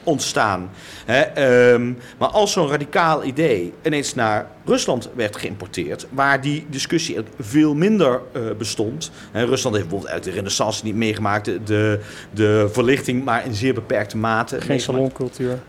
[0.04, 0.70] ontstaan.
[1.06, 7.18] He, um, maar als zo'n radicaal idee ineens naar Rusland werd geïmporteerd, waar die discussie
[7.40, 9.12] veel minder uh, bestond.
[9.32, 12.00] He, Rusland heeft bijvoorbeeld uit de renaissance niet meegemaakt, de,
[12.32, 14.62] de verlichting maar in zeer beperkte mate.
[14.62, 15.60] Geen saloncultuur.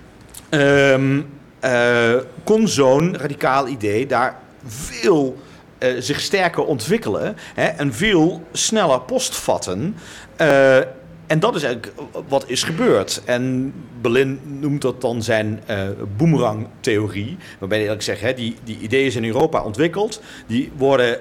[0.51, 1.27] Um,
[1.65, 5.37] uh, kon zo'n radicaal idee daar veel
[5.79, 9.97] uh, zich sterker ontwikkelen hè, en veel sneller postvatten.
[10.41, 10.77] Uh,
[11.27, 11.93] en dat is eigenlijk
[12.29, 13.23] wat is gebeurd.
[13.25, 17.37] En Berlin noemt dat dan zijn uh, boomerang-theorie.
[17.59, 20.21] Waarbij eigenlijk zegt, hè, die, die ideeën zijn in Europa ontwikkeld.
[20.47, 21.21] Die worden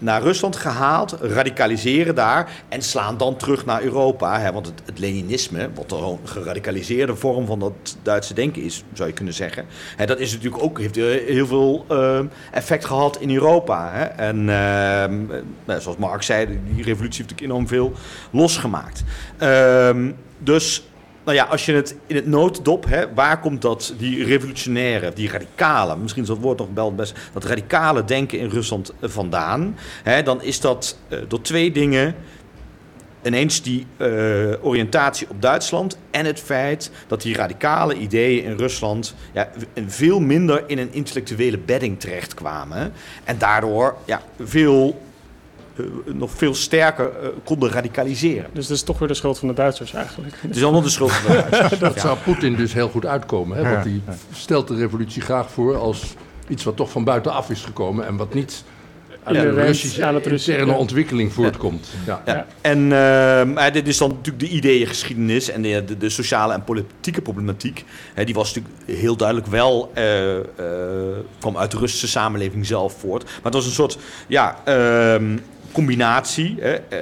[0.00, 4.40] naar Rusland gehaald, radicaliseren daar en slaan dan terug naar Europa.
[4.40, 9.08] Hè, want het, het Leninisme, wat een geradicaliseerde vorm van dat Duitse denken is, zou
[9.08, 9.64] je kunnen zeggen.
[9.96, 12.20] Hè, dat is natuurlijk ook, heeft heel veel uh,
[12.52, 13.90] effect gehad in Europa.
[13.92, 14.04] Hè.
[14.04, 15.34] En uh,
[15.64, 17.92] nou, zoals Marx zei, die revolutie heeft natuurlijk enorm veel
[18.30, 19.02] losgemaakt.
[19.42, 19.90] Uh,
[20.38, 20.89] dus
[21.24, 25.30] nou ja, als je het in het nooddop, hè, waar komt dat, die revolutionaire, die
[25.30, 29.76] radicale, misschien is dat woord nog wel best, dat radicale denken in Rusland eh, vandaan,
[30.02, 32.14] hè, dan is dat uh, door twee dingen.
[33.22, 34.06] Ineens die uh,
[34.60, 39.50] oriëntatie op Duitsland en het feit dat die radicale ideeën in Rusland ja,
[39.86, 42.92] veel minder in een intellectuele bedding terechtkwamen.
[43.24, 45.00] En daardoor ja, veel
[46.04, 48.50] nog veel sterker uh, konden radicaliseren.
[48.52, 50.34] Dus dat is toch weer de schuld van de Duitsers eigenlijk?
[50.40, 51.80] Het is allemaal de schuld van de Duitsers.
[51.80, 53.56] dat zou Poetin dus heel goed uitkomen.
[53.56, 53.62] Hè?
[53.62, 54.00] Want hij
[54.32, 56.14] stelt de revolutie graag voor als
[56.48, 58.64] iets wat toch van buitenaf is gekomen en wat niet
[59.22, 61.88] uit ja, de Russische aan het interne ontwikkeling voortkomt.
[62.06, 62.22] Ja.
[62.26, 62.46] Ja.
[62.60, 67.22] En uh, dit is dan natuurlijk de ideeëngeschiedenis en de, de, de, sociale en politieke
[67.22, 67.84] problematiek.
[68.14, 70.42] Hè, die was natuurlijk heel duidelijk wel, uh, uh,
[71.38, 73.24] kwam uit de Russische samenleving zelf voort.
[73.24, 75.38] Maar het was een soort, ja, ehm,
[75.72, 76.98] combinatie, hè,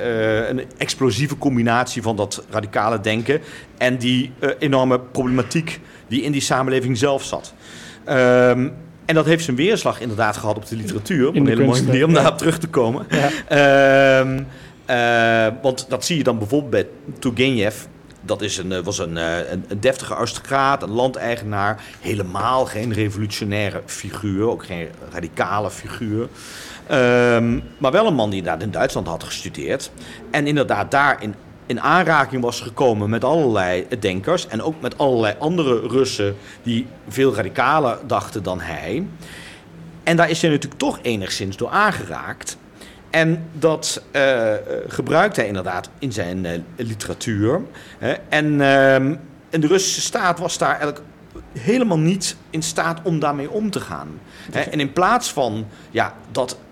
[0.48, 3.40] een explosieve combinatie van dat radicale denken
[3.78, 7.54] en die enorme problematiek die in die samenleving zelf zat.
[8.08, 8.72] Um,
[9.04, 11.28] en dat heeft zijn weerslag inderdaad gehad op de literatuur.
[11.28, 13.06] Op een hele mooie manier om daarop terug te komen.
[13.10, 14.20] Ja.
[14.20, 14.46] Um,
[14.90, 16.86] uh, want dat zie je dan bijvoorbeeld bij
[17.18, 17.76] Turgenev.
[18.20, 21.82] Dat is een, was een, een, een deftige aristocraat, een landeigenaar.
[22.00, 26.28] Helemaal geen revolutionaire figuur, ook geen radicale figuur.
[26.90, 29.90] Um, maar wel een man die inderdaad in Duitsland had gestudeerd.
[30.30, 31.34] En inderdaad daar in
[31.68, 37.34] in aanraking was gekomen met allerlei denkers en ook met allerlei andere Russen die veel
[37.34, 39.06] radicaler dachten dan hij.
[40.02, 42.56] En daar is hij natuurlijk toch enigszins door aangeraakt.
[43.10, 44.52] En dat uh,
[44.86, 47.60] gebruikt hij inderdaad in zijn uh, literatuur.
[48.28, 49.20] en, uh, en
[49.50, 51.00] de Russische staat was daar eigenlijk
[51.58, 54.20] helemaal niet in staat om daarmee om te gaan.
[54.50, 56.67] En in plaats van ja, dat ehm,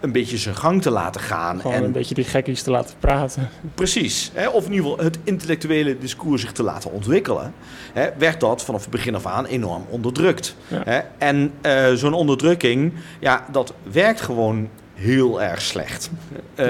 [0.00, 1.60] een beetje zijn gang te laten gaan.
[1.60, 3.48] Gewoon en een beetje die gekkies te laten praten.
[3.74, 4.30] Precies.
[4.34, 7.54] Hè, of in ieder geval het intellectuele discours zich te laten ontwikkelen.
[7.92, 10.56] Hè, werd dat vanaf het begin af aan enorm onderdrukt.
[10.68, 16.10] Hè, en uh, zo'n onderdrukking, ja, dat werkt gewoon heel erg slecht.
[16.56, 16.66] Uh,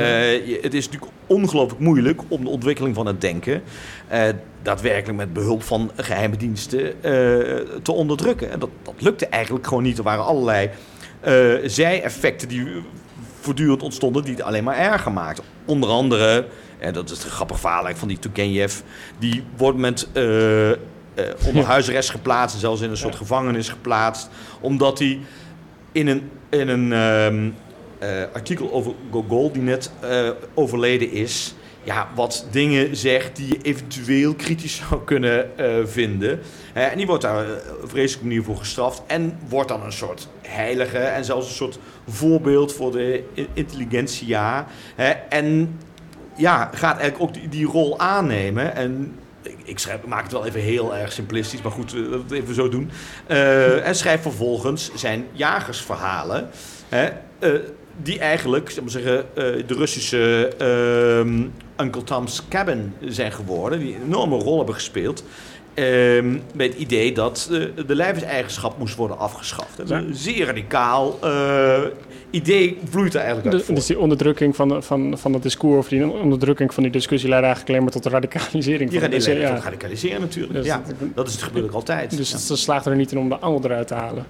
[0.62, 3.62] het is natuurlijk ongelooflijk moeilijk om de ontwikkeling van het denken...
[4.12, 4.20] Uh,
[4.62, 7.00] daadwerkelijk met behulp van geheime diensten
[7.82, 8.50] te onderdrukken.
[8.50, 9.98] En dat, dat lukte eigenlijk gewoon niet.
[9.98, 10.70] Er waren allerlei...
[11.26, 12.82] Uh, zij-effecten die
[13.40, 15.44] voortdurend ontstonden die het alleen maar erger maakten.
[15.64, 16.46] Onder andere,
[16.78, 18.80] en dat is een grappig verhaal van die Turgenev,
[19.18, 20.76] die wordt met uh, uh,
[21.46, 24.28] onder huisarrest geplaatst en zelfs in een soort gevangenis geplaatst,
[24.60, 25.18] omdat hij
[25.92, 27.54] in een, in een um,
[28.02, 29.90] uh, artikel over Gogol, die net
[30.54, 31.54] overleden is,
[31.88, 36.40] ja, wat dingen zegt die je eventueel kritisch zou kunnen uh, vinden.
[36.72, 39.02] en die wordt daar op een vreselijke manier voor gestraft.
[39.06, 41.78] En wordt dan een soort heilige en zelfs een soort
[42.08, 44.66] voorbeeld voor de intelligentsia.
[45.28, 45.78] en
[46.36, 48.74] ja, gaat eigenlijk ook die, rol aannemen.
[48.74, 49.14] En
[49.64, 52.68] ik schrijf, maak het wel even heel erg simplistisch, maar goed, dat we even zo
[52.68, 52.90] doen.
[53.84, 56.50] En schrijft vervolgens zijn jagersverhalen.
[58.02, 61.46] Die eigenlijk, zeg maar zeggen, de Russische uh,
[61.80, 63.78] Uncle Tom's Cabin zijn geworden.
[63.78, 65.24] Die een enorme rol hebben gespeeld.
[65.74, 66.22] Uh,
[66.54, 69.90] met het idee dat uh, de lijfseigenschap moest worden afgeschaft.
[69.90, 71.78] Een zeer radicaal uh,
[72.30, 73.66] idee vloeit er eigenlijk uit.
[73.66, 77.28] De, dus die onderdrukking van, van, van het discours, of die onderdrukking van die discussie,
[77.28, 78.90] leidt eigenlijk alleen maar tot de radicalisering.
[78.90, 79.54] Die van ja.
[79.54, 80.54] tot radicaliseren natuurlijk.
[80.54, 82.16] Dus ja, dat, dat is het gebeurt ook altijd.
[82.16, 82.38] Dus ja.
[82.38, 84.26] ze slaagt er niet in om de angel eruit te halen.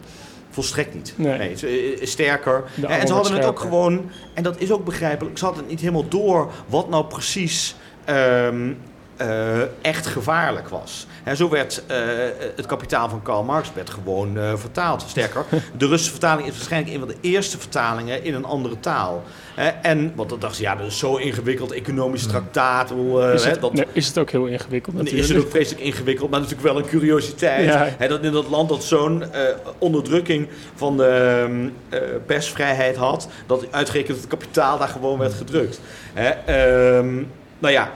[0.51, 1.15] Volstrekt niet.
[1.17, 1.39] Nee.
[1.39, 2.65] nee sterker.
[2.89, 5.81] en ze hadden het ook gewoon, en dat is ook begrijpelijk, ze hadden het niet
[5.81, 7.77] helemaal door wat nou precies
[8.09, 8.79] um,
[9.23, 11.07] uh, echt gevaarlijk was.
[11.25, 11.97] En zo werd uh,
[12.57, 15.05] het kapitaal van Karl Marx werd gewoon uh, vertaald.
[15.09, 15.45] Sterker,
[15.77, 19.23] de Russische vertaling is waarschijnlijk een van de eerste vertalingen in een andere taal.
[19.83, 22.31] en want dan dacht ze, ja, dat is zo ingewikkeld, economisch hmm.
[22.31, 22.91] traktaat.
[23.35, 25.25] is, het, dat, nee, is het ook heel ingewikkeld natuurlijk.
[25.25, 27.65] Is het ook vreselijk ingewikkeld, maar natuurlijk wel een curiositeit.
[27.99, 28.07] Ja.
[28.07, 29.25] dat in dat land dat zo'n
[29.79, 31.47] onderdrukking van de
[31.91, 35.81] uh, persvrijheid had, dat uitgerekend het kapitaal daar gewoon werd gedrukt.
[36.49, 37.91] Um, nou ja,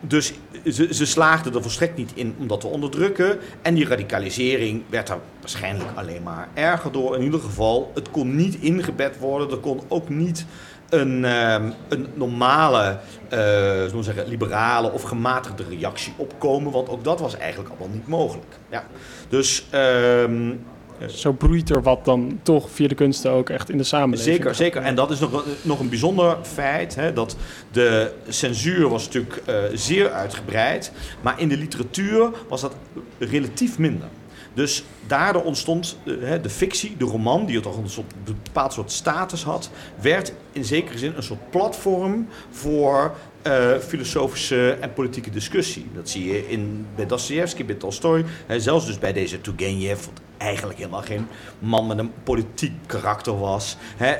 [0.00, 0.32] dus
[0.66, 3.38] ze, ze slaagden er volstrekt niet in om dat te onderdrukken.
[3.62, 7.16] En die radicalisering werd er waarschijnlijk alleen maar erger door.
[7.16, 9.50] In ieder geval, het kon niet ingebed worden.
[9.50, 10.46] Er kon ook niet
[10.88, 12.98] een, um, een normale,
[13.32, 16.72] uh, zeggen, liberale of gematigde reactie opkomen.
[16.72, 18.58] Want ook dat was eigenlijk allemaal niet mogelijk.
[18.70, 18.84] Ja.
[19.28, 20.64] Dus um,
[21.08, 24.36] zo broeit er wat dan toch via de kunsten ook echt in de samenleving.
[24.36, 24.82] Zeker, zeker.
[24.82, 26.94] En dat is nog, nog een bijzonder feit.
[26.94, 27.36] Hè, dat
[27.70, 30.92] de censuur was natuurlijk uh, zeer uitgebreid.
[31.20, 32.74] Maar in de literatuur was dat
[33.18, 34.08] relatief minder.
[34.54, 39.42] Dus daardoor ontstond eh, de fictie, de roman, die toch een, soort, bepaald soort status
[39.42, 39.70] had,
[40.00, 45.86] werd in zekere zin een soort platform voor eh, filosofische en politieke discussie.
[45.94, 50.06] Dat zie je in, bij Dostoevsky, bij Tolstoy, hè, zelfs dus bij deze Turgenev,
[50.40, 51.26] eigenlijk helemaal geen
[51.58, 53.76] man met een politiek karakter was.
[53.96, 54.14] Hè.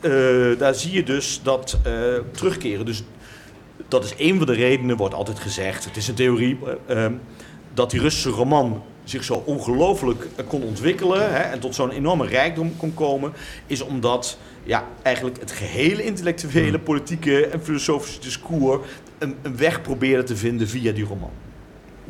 [0.00, 1.92] Eh, daar zie je dus dat eh,
[2.30, 2.86] terugkeren.
[2.86, 3.02] Dus
[3.88, 7.12] dat is een van de redenen, wordt altijd gezegd, het is een theorie, eh, ehm,
[7.74, 12.76] dat die Russische roman zich zo ongelooflijk kon ontwikkelen hè, en tot zo'n enorme rijkdom
[12.76, 13.32] kon komen,
[13.66, 18.86] is omdat ja, eigenlijk het gehele intellectuele, politieke en filosofische discours
[19.18, 21.30] een, een weg probeerde te vinden via die roman.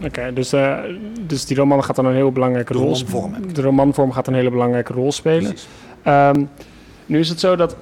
[0.05, 0.79] Oké, dus, eh,
[1.27, 2.97] dus die roman gaat dan een heel belangrijke De rol
[3.43, 3.55] ik.
[3.55, 5.55] De romanvorm gaat een hele belangrijke rol spelen.
[6.03, 6.45] Ehm,
[7.07, 7.77] nu is het zo dat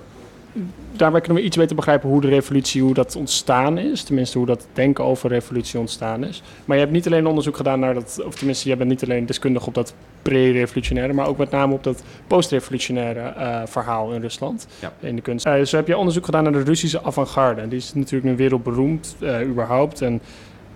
[0.92, 4.02] daarmee kunnen we iets beter begrijpen hoe de revolutie, hoe dat ontstaan is.
[4.02, 6.42] Tenminste, hoe dat denken over revolutie ontstaan is.
[6.64, 9.26] Maar je hebt niet alleen onderzoek gedaan naar dat, of tenminste, je bent niet alleen
[9.26, 14.66] deskundig op dat pre-revolutionaire, maar ook met name op dat post-revolutionaire eh, verhaal in Rusland,
[14.80, 14.92] Ja.
[15.00, 15.46] in de kunst.
[15.46, 17.68] Eh, zo heb je onderzoek gedaan naar de Russische avant-garde.
[17.68, 20.02] Die is natuurlijk nu wereldberoemd, überhaupt.
[20.02, 20.20] En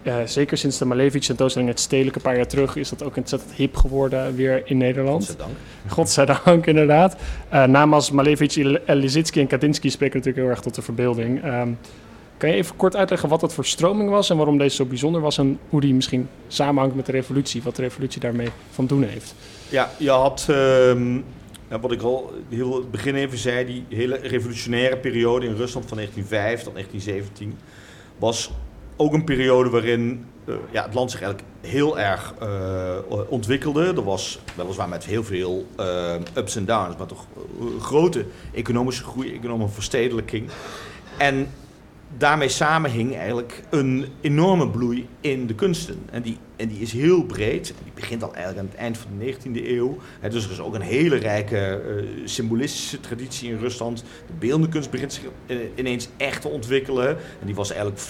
[0.03, 3.17] eh, zeker sinds de Malevich tentoonstelling het stedelijke een paar jaar terug is dat ook
[3.17, 5.21] ontzettend hip geworden weer in Nederland.
[5.27, 5.57] Godzijdank.
[5.89, 7.17] Godzijdank, inderdaad.
[7.49, 11.43] Eh namen als Malevich, Il- Lisitsky en Kandinsky spreken natuurlijk heel erg tot de verbeelding.
[11.43, 11.69] Ehm,
[12.37, 15.21] kan je even kort uitleggen wat dat voor stroming was en waarom deze zo bijzonder
[15.21, 19.03] was en hoe die misschien samenhangt met de revolutie, wat de revolutie daarmee van doen
[19.03, 19.35] heeft?
[19.69, 21.15] Ja, je had, ehm,
[21.71, 25.55] ja, wat ik al heel in het begin even zei, die hele revolutionaire periode in
[25.57, 27.55] Rusland van 1905 tot 1917
[28.19, 28.51] was
[29.01, 32.97] ook een periode waarin eh, ja, het land zich eigenlijk heel erg eh,
[33.29, 33.87] ontwikkelde.
[33.87, 37.27] Er was weliswaar met heel veel eh, ups en downs, maar toch
[37.81, 38.25] grote
[38.55, 40.49] economische groei, economische verstedelijking.
[41.19, 41.49] En
[42.17, 45.99] daarmee samenhing eigenlijk een enorme bloei in de kunsten.
[46.11, 47.67] En die, en die is heel breed.
[47.67, 49.97] Die begint al eigenlijk aan het eind van de 19e eeuw.
[50.21, 51.83] Hè, dus er is ook een hele rijke
[52.25, 54.05] symbolistische traditie in Rusland.
[54.27, 55.25] De beeldende kunst begint zich
[55.75, 57.09] ineens echt te ontwikkelen.
[57.09, 58.01] En die was eigenlijk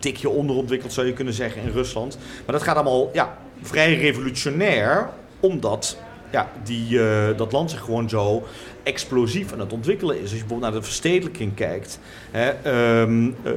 [0.00, 2.18] tikje onderontwikkeld, zou je kunnen zeggen, in Rusland.
[2.46, 5.96] Maar dat gaat allemaal ja, vrij revolutionair, omdat
[6.30, 8.46] ja, die, eh, dat land zich gewoon zo
[8.82, 10.22] explosief aan het ontwikkelen is.
[10.22, 11.98] Als je bijvoorbeeld naar de verstedelijking kijkt.
[12.30, 13.52] Hè, ehm, eh,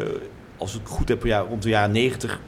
[0.57, 2.39] als ik het goed heb, ja, rond de jaren 90.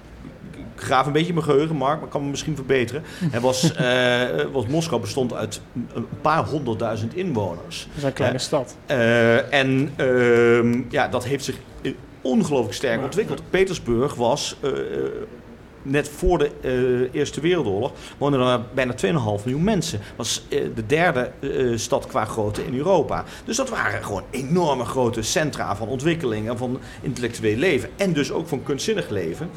[0.52, 3.04] Ik graaf een beetje mijn geheugen, Mark, maar kan me misschien verbeteren.
[3.06, 4.22] Het was, eh,
[4.52, 5.62] was Moskou bestond uit
[5.94, 7.88] een paar honderdduizend inwoners.
[7.88, 8.76] Dat is een kleine stad.
[9.50, 11.56] En ehm, ja, dat heeft zich
[12.26, 13.42] ongelooflijk sterk ontwikkeld.
[13.50, 15.12] Petersburg was eh, eh,
[15.82, 18.94] net voor de eh, Eerste Wereldoorlog woonden er bijna
[19.40, 20.00] 2,5 miljoen mensen.
[20.16, 21.32] Was de derde
[21.76, 23.24] stad qua grootte in Europa.
[23.46, 27.90] Dus dat waren gewoon enorme grote centra van ontwikkeling en van intellectueel leven.
[27.96, 29.50] En dus ook van kunstzinnig leven.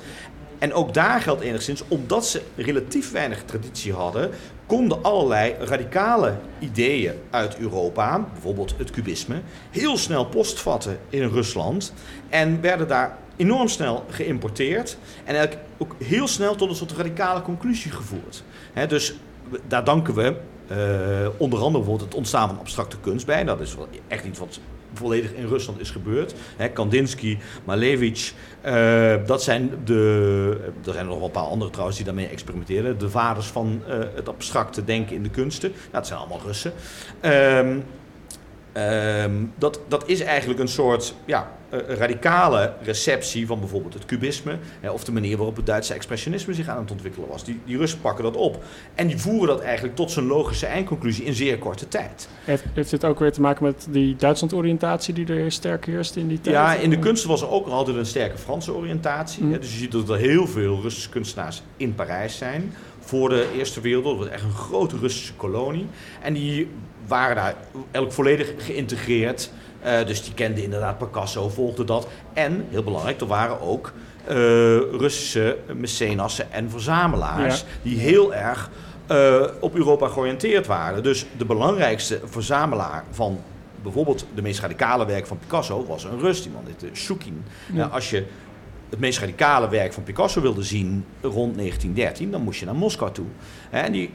[0.59, 4.31] En ook daar geldt enigszins, omdat ze relatief weinig traditie hadden,
[4.69, 9.41] konden allerlei radicale ideeën uit Europa, bijvoorbeeld het kubisme,
[9.71, 11.93] heel snel postvatten in Rusland.
[12.29, 14.99] En werden daar enorm snel geïmporteerd.
[15.25, 18.43] En eigenlijk ook heel snel tot een soort radicale conclusie gevoerd.
[18.89, 19.15] Dus
[19.67, 20.37] daar danken we
[20.69, 20.77] eh,
[21.37, 23.45] onder andere bijvoorbeeld het ontstaan van abstracte kunst bij.
[23.45, 24.61] Dat is wel echt iets wat
[24.99, 26.35] volledig in Rusland is gebeurd.
[26.73, 30.61] Kandinsky, Malevich, eh, dat zijn de...
[30.87, 32.99] Er zijn nog wel een paar andere trouwens die daarmee experimenteerden.
[32.99, 35.71] De vaders van eh, het abstracte denken in de kunsten.
[35.71, 36.73] Nou, dat zijn allemaal Russen.
[37.21, 37.79] Ehm,
[38.79, 44.59] ehm, dat, dat is eigenlijk een soort ja, eh, radicale receptie van bijvoorbeeld het kubisme.
[44.81, 47.45] Hè, of de manier waarop het Duitse expressionisme zich aan het ontwikkelen was.
[47.45, 48.63] Die, die Russen pakken dat op.
[48.95, 52.29] En die voeren dat eigenlijk tot zijn logische eindconclusie in zeer korte tijd.
[52.45, 56.29] Heeft, heeft dit ook weer te maken met die Duitsland-oriëntatie die er sterk heerst in
[56.29, 56.55] die tijd?
[56.55, 59.45] Ja, in de kunsten was er ook altijd een sterke Franse oriëntatie.
[59.45, 59.53] Mm.
[59.53, 59.59] hè.
[59.59, 62.73] Dus je ziet dat er heel veel Russische kunstenaars in Parijs zijn.
[63.01, 64.21] Voor de Eerste Wereldoorlog.
[64.21, 65.87] Het was echt een grote Russische kolonie.
[66.23, 66.69] En die
[67.09, 69.51] waren daar eigenlijk volledig geïntegreerd.
[69.81, 72.09] Eh, dus die kenden inderdaad Picasso, volgden dat.
[72.33, 73.93] En, heel belangrijk, er waren ook
[74.25, 74.37] eh,
[74.77, 77.61] Russische mecenassen en verzamelaars...
[77.61, 77.67] Ja.
[77.83, 78.71] die heel erg
[79.07, 81.03] eh, op Europa georiënteerd waren.
[81.03, 83.41] Dus de belangrijkste verzamelaar van
[83.83, 87.45] bijvoorbeeld de meest radicale werk van Picasso was een Rus, die man heette Shukin.
[87.67, 87.75] Ja.
[87.75, 88.25] Nou, als je
[88.89, 93.13] het meest radicale werk van Picasso wilde zien rond 1913, dan moest je naar Moskou
[93.13, 93.27] toe.
[93.71, 94.11] En die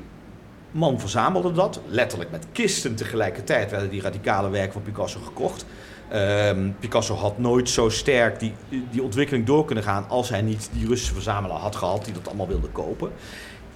[0.73, 5.65] man verzamelde dat, letterlijk met kisten tegelijkertijd werden die radicale werken van Picasso gekocht.
[6.09, 8.53] Ehm, Picasso had nooit zo sterk die,
[8.91, 12.27] die ontwikkeling door kunnen gaan als hij niet die Russische verzamelaar had gehad die dat
[12.27, 13.11] allemaal wilde kopen.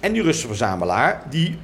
[0.00, 1.58] En die Russische verzamelaar die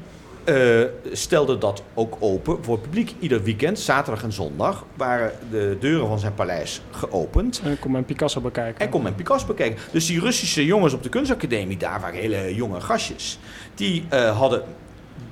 [0.45, 0.81] eh,
[1.13, 3.15] stelde dat ook open voor het publiek.
[3.19, 7.61] Ieder weekend, zaterdag en zondag, waren de deuren van zijn paleis geopend.
[7.65, 8.81] En kom men Picasso bekijken.
[8.81, 9.79] En kon men Picasso bekijken.
[9.93, 13.39] Dus die Russische jongens op de kunstacademie, daar waren hele jonge gastjes.
[13.75, 14.63] Die eh, hadden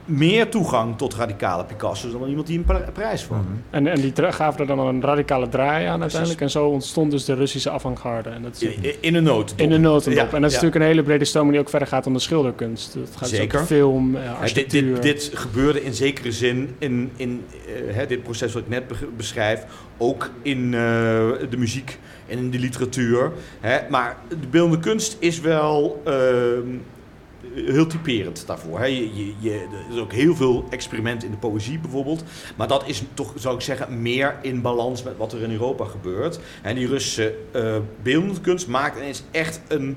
[0.04, 3.46] meer toegang tot radicale Picasso's dan iemand die in Pa- Parijs woont.
[3.70, 6.40] En, en die gaven er dan een radicale draai aan uiteindelijk.
[6.40, 8.28] En zo ontstond dus de Russische avant-garde.
[8.30, 9.52] En dat is In, in een noot.
[9.56, 10.28] in de notendop.
[10.30, 10.62] Ja, en dat is ja.
[10.62, 12.94] natuurlijk een hele brede stroming die ook verder gaat dan de schilderkunst.
[12.94, 13.48] Het gaat Zeker.
[13.50, 14.94] dus ook film, eh, Ja, dit, architectuur.
[14.94, 18.86] dit, dit gebeurde in zekere zin in, in eh, hè, dit proces wat ik net
[18.88, 19.64] be- beschrijf,
[19.98, 20.80] ook in eh,
[21.50, 21.98] de muziek
[22.28, 23.32] en in de literatuur.
[23.60, 23.78] Hè.
[23.90, 26.66] Maar de beeldende kunst is wel ehm,
[27.54, 28.78] heel typerend daarvoor.
[28.78, 28.84] Hè.
[28.84, 32.24] Je, je, je, er is ook heel veel experiment in de poëzie bijvoorbeeld.
[32.56, 35.84] Maar dat is toch, zou ik zeggen, meer in balans met wat er in Europa
[35.84, 36.40] gebeurt.
[36.62, 39.96] En die Russische eh beeldende kunst maakt ineens echt een,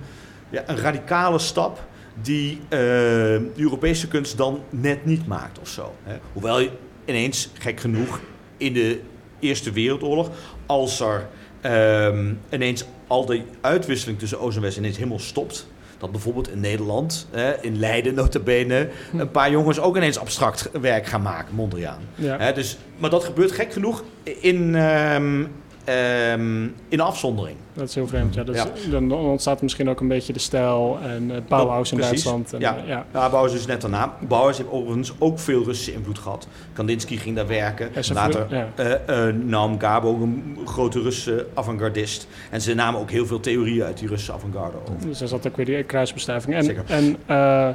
[0.49, 1.84] ja, een radicale stap
[2.22, 5.93] die eh, de Europese kunst dan net niet maakt of zo.
[6.03, 6.18] Hè.
[6.34, 6.70] Hoewel je
[7.06, 8.20] ineens, gek genoeg,
[8.58, 8.99] in de
[9.39, 10.30] Eerste Wereldoorlog,
[10.66, 11.28] als er
[11.62, 15.68] ehm, ineens al die uitwisseling tussen Oost en West ineens helemaal stopt.
[15.98, 21.06] Dat bijvoorbeeld in Nederland, hè, in Leiden notabene, een paar jongens ook ineens abstract werk
[21.06, 22.02] gaan maken, Mondriaan.
[22.16, 22.38] Ja.
[22.38, 25.46] Hè, dus, maar dat gebeurt gek genoeg in, ehm,
[25.86, 27.58] ehm, in afzondering.
[27.74, 28.34] Dat is heel vreemd.
[28.36, 28.66] Ja, Ja.
[28.90, 32.24] Dan ontstaat misschien ook een beetje de stijl en het Bauhaus in Precies.
[32.24, 32.54] Duitsland.
[32.54, 32.78] En, Ja.
[32.78, 33.06] eh, ja.
[33.14, 34.14] Ja, Bauhaus is net daarna.
[34.28, 36.48] Bauhaus heeft overigens ook veel Russische invloed gehad.
[36.74, 37.90] Kandinsky ging daar werken.
[38.14, 38.68] Later ja.
[38.76, 42.28] eh, eh, Naum Gabo, een grote Russische avant-gardist.
[42.50, 45.08] En ze namen ook heel veel theorieën uit die Russische avant-garde over.
[45.08, 46.56] Dus daar zat ook weer die kruisbestuiving.
[46.56, 46.84] En, Zeker.
[46.88, 47.70] en eh,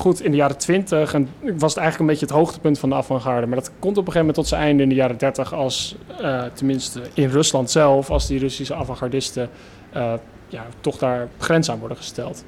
[0.00, 2.94] goed, in de jaren 20 en was het eigenlijk een beetje het hoogtepunt van de
[2.94, 3.46] avant-garde.
[3.46, 5.96] Maar dat komt op een gegeven moment tot zijn einde in de jaren 30 als,
[6.20, 9.48] eh, tenminste in Rusland zelf, als die Russische avant-gardisten
[9.92, 10.12] eh,
[10.48, 12.44] ja, toch daar grenzen aan worden gesteld.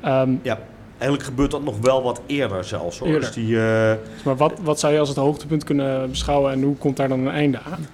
[0.00, 2.98] Ehm, Ja, eigenlijk gebeurt dat nog wel wat eerder zelfs.
[2.98, 3.08] Hoor.
[3.08, 3.20] Eerder.
[3.22, 3.94] Dus die, eh,
[4.24, 7.20] maar wat, wat zou je als het hoogtepunt kunnen beschouwen en hoe komt daar dan
[7.20, 7.86] een einde aan?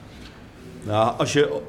[0.82, 1.60] Nou, als je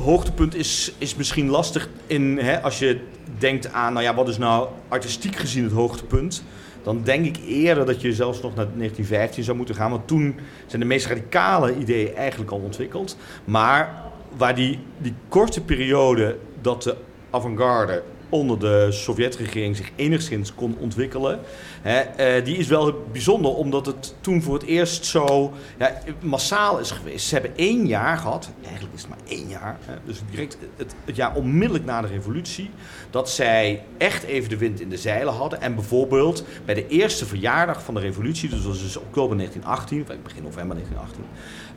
[0.00, 3.00] hoogtepunt is, is misschien lastig in hè, als je
[3.38, 6.44] denkt aan, nou ja, wat is nou artistiek gezien het hoogtepunt?
[6.82, 10.38] Dan denk ik eerder dat je zelfs nog naar 1915 zou moeten gaan, want toen
[10.66, 13.16] zijn de meest radicale ideeën eigenlijk al ontwikkeld.
[13.44, 14.02] Maar
[14.36, 16.96] waar die, die korte periode dat de
[17.30, 21.40] avant-garde onder de Sovjetregering zich enigszins kon ontwikkelen.
[21.82, 26.78] Hè, eh, die is wel bijzonder, omdat het toen voor het eerst zo ja, massaal
[26.78, 27.26] is geweest.
[27.26, 31.16] Ze hebben één jaar gehad, eigenlijk is het maar één jaar, hè, dus direct het,
[31.16, 32.70] jaar onmiddellijk na de revolutie,
[33.10, 35.60] dat zij echt even de wind in de zeilen hadden.
[35.60, 40.00] En bijvoorbeeld bij de eerste verjaardag van de revolutie, dus dat was dus oktober 1918,
[40.00, 41.24] of begin november 1918,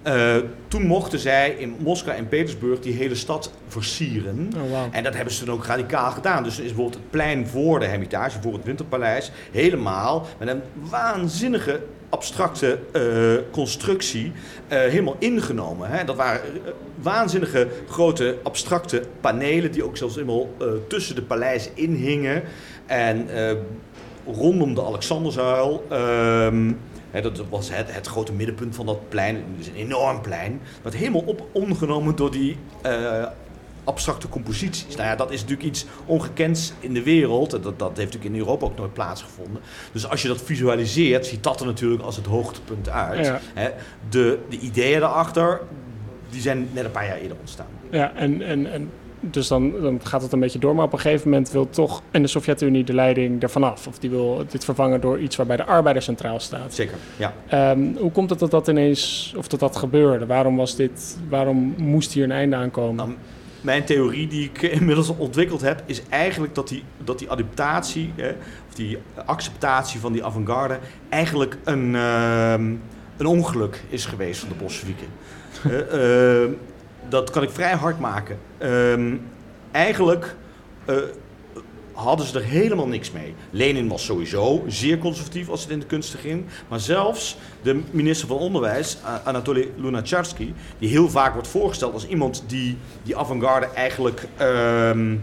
[0.04, 0.36] eh,
[0.68, 4.50] toen mochten zij in Moskou en Petersburg die hele stad versieren.
[4.56, 4.80] Oh.
[4.92, 6.44] En dat hebben ze toen ook radicaal gedaan.
[6.44, 10.62] Dus er is bijvoorbeeld het plein voor de Hermitage, voor het Winterpaleis, helemaal met een
[10.90, 11.80] waanzinnige
[12.10, 13.02] abstracte eh,
[13.52, 14.32] constructie
[14.68, 15.90] eh, helemaal ingenomen.
[15.90, 16.04] Hè.
[16.04, 16.42] Dat waren
[17.02, 20.50] waanzinnige grote abstracte panelen die ook zelfs helemaal
[20.88, 22.44] tussen de paleizen inhingen.
[22.86, 23.28] En
[24.26, 25.86] rondom de Alexanderzuil.
[25.90, 26.72] ehm,
[27.12, 29.44] dat was het, het grote middenpunt van dat plein.
[29.58, 30.62] Dus een enorm plein.
[30.82, 33.26] Wat helemaal op omgenomen door die eh,
[33.84, 34.96] abstracte composities.
[34.96, 37.52] Nou ja, dat is natuurlijk iets ongekends in de wereld.
[37.52, 39.62] Dat, dat heeft natuurlijk in Europa ook nooit plaatsgevonden.
[39.92, 43.26] Dus als je dat visualiseert, ziet dat er natuurlijk als het hoogtepunt uit.
[43.26, 43.40] Ja.
[44.10, 45.62] De, de ideeën daarachter,
[46.30, 47.68] die zijn net een paar jaar eerder ontstaan.
[47.92, 48.92] Ja, en, en, en
[49.22, 50.76] dus dan, dan gaat het een beetje door.
[50.76, 53.88] Maar op een gegeven moment wil toch en de Sovjet-Unie de leiding ervan af.
[53.88, 56.74] Of die wil dit vervangen door iets waarbij de arbeider centraal staat.
[56.74, 57.34] Zeker, ja.
[57.48, 60.26] Ehm, hoe komt het dat dat ineens, of dat dat gebeurde?
[60.26, 62.96] Waarom was dit, waarom moest hier een einde aankomen?
[62.96, 63.10] Nou,
[63.62, 68.26] mijn theorie die ik inmiddels ontwikkeld heb, is eigenlijk dat die, dat die adaptatie, eh,
[68.70, 72.74] of die acceptatie van die avant-garde, eigenlijk een, ehm,
[73.18, 75.08] een ongeluk is geweest van de Bolsjewieken.
[75.64, 76.52] Eh, ehm,
[77.10, 78.38] dat kan ik vrij hard maken.
[78.58, 79.16] Ehm,
[79.72, 80.36] eigenlijk
[80.86, 80.96] eh,
[81.94, 83.36] hadden ze er helemaal niks mee.
[83.50, 86.46] Lenin was sowieso zeer conservatief als het in de kunsten ging.
[86.68, 92.44] Maar zelfs de minister van Onderwijs, Anatoly Lunacharsky, die heel vaak wordt voorgesteld als iemand
[92.48, 95.16] die die avant-garde eigenlijk ehm,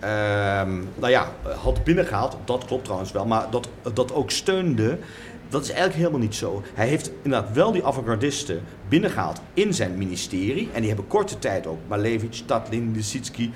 [0.00, 2.36] ehm, nou ja, had binnengehaald.
[2.44, 4.98] Dat klopt trouwens wel, maar dat, dat ook steunde.
[5.50, 6.62] Dat is eigenlijk helemaal niet zo.
[6.74, 10.68] Hij heeft inderdaad wel die avant-gardisten binnengehaald in zijn ministerie.
[10.72, 13.50] En die hebben korte tijd ook Malevich, Tatlin, Lisitsky,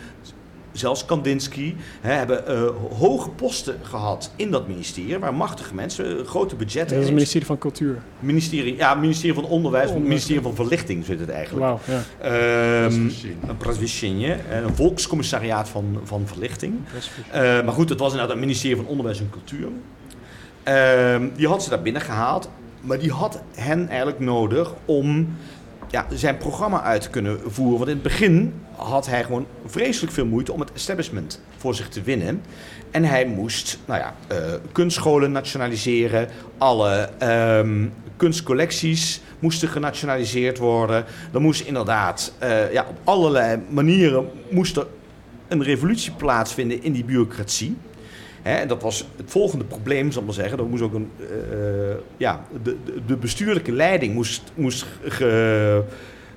[0.72, 2.62] zelfs Kandinsky, hè, hebben eh,
[2.98, 5.18] hoge posten gehad in dat ministerie.
[5.18, 6.88] Waar machtige mensen, eh, grote budgetten.
[6.88, 7.14] dat is het in.
[7.14, 8.02] ministerie van Cultuur.
[8.20, 10.08] Ministerie, ja, ministerie van Onderwijs, Onderwijs.
[10.08, 11.66] ministerie van Verlichting zit het eigenlijk.
[11.66, 12.02] Wauw, ja.
[12.20, 12.94] Ehm,
[13.48, 13.56] een
[14.50, 16.74] een volkscommissariaat van, van verlichting.
[17.30, 19.68] Eh, maar goed, het was inderdaad een ministerie van Onderwijs en Cultuur.
[20.64, 22.50] Ehm, die had ze daar binnen gehaald,
[22.80, 25.36] maar die had hen eigenlijk nodig om
[25.90, 27.78] ja, zijn programma uit te kunnen voeren.
[27.78, 31.88] Want in het begin had hij gewoon vreselijk veel moeite om het establishment voor zich
[31.88, 32.42] te winnen.
[32.90, 37.08] En hij moest nou ja, uh, kunstscholen nationaliseren, alle
[37.58, 41.04] um, kunstcollecties moesten genationaliseerd worden.
[41.32, 44.86] Er moest inderdaad uh, ja, op allerlei manieren moest er
[45.48, 47.76] een revolutie plaatsvinden in die bureaucratie.
[48.44, 50.58] En dat was het volgende probleem, zal ik maar zeggen.
[50.58, 52.76] Er moest ook een, uh, ja, de,
[53.06, 55.82] de, bestuurlijke leiding moest, moest ge,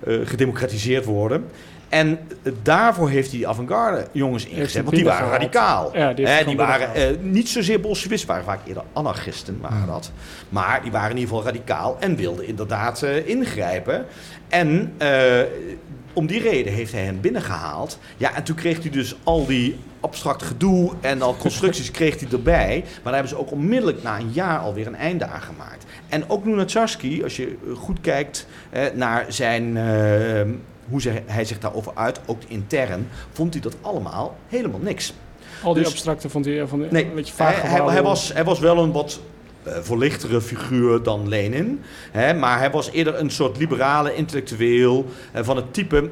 [0.07, 1.45] uh, gedemocratiseerd worden.
[1.89, 2.19] En
[2.61, 5.97] daarvoor heeft hij die avant-garde jongens ingezet, want die waren radicaal.
[5.97, 9.87] Ja, die, die waren uh, niet zozeer bolsjewisten, waren vaak eerder anarchisten, waren hmm.
[9.87, 10.11] dat.
[10.49, 14.05] Maar die waren in ieder geval radicaal en wilden inderdaad uh, ingrijpen.
[14.47, 15.07] En uh,
[16.17, 17.99] om die reden heeft hij hen binnengehaald.
[18.17, 22.29] Ja, en toen kreeg hij dus al die abstract gedoe en al constructies kreeg hij
[22.31, 22.79] erbij.
[22.83, 25.85] Maar daar hebben ze ook onmiddellijk na een jaar alweer een einde aan gemaakt.
[26.07, 28.47] En ook Lunacharsky, als je goed kijkt
[28.93, 29.77] naar zijn
[30.89, 35.13] hoe hij zich daarover uit, ook intern, vond hij dat allemaal helemaal niks.
[35.63, 38.43] Al die dus, abstracte vond hij van nee, een beetje vaag hij, hij, was, hij
[38.43, 39.19] was wel een wat
[39.67, 41.81] uh, verlichtere figuur dan Lenin.
[42.11, 45.05] Hè, maar hij was eerder een soort liberale intellectueel
[45.35, 46.09] uh, van het type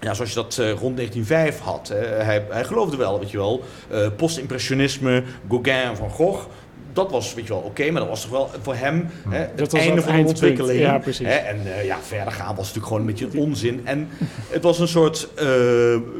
[0.00, 1.88] ja, zoals je dat uh, rond 1905 had.
[1.98, 3.62] hij, hij geloofde wel, weet je wel,
[3.92, 6.46] uh, postimpressionisme, Gauguin, Van Gogh
[6.92, 9.74] dat was weet je wel oké, maar dat was toch wel voor hem hè, het
[9.74, 10.80] einde van de ontwikkeling.
[10.80, 11.26] Ja, precies.
[11.26, 13.80] Hè, en uh, ja, verder gaan was natuurlijk gewoon een beetje onzin.
[13.84, 14.08] En
[14.48, 15.28] het was een soort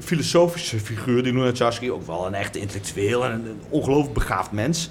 [0.00, 4.90] filosofische figuur, die Lunacharsky, ook wel een echte intellectueel en een, ongelooflijk begaafd mens.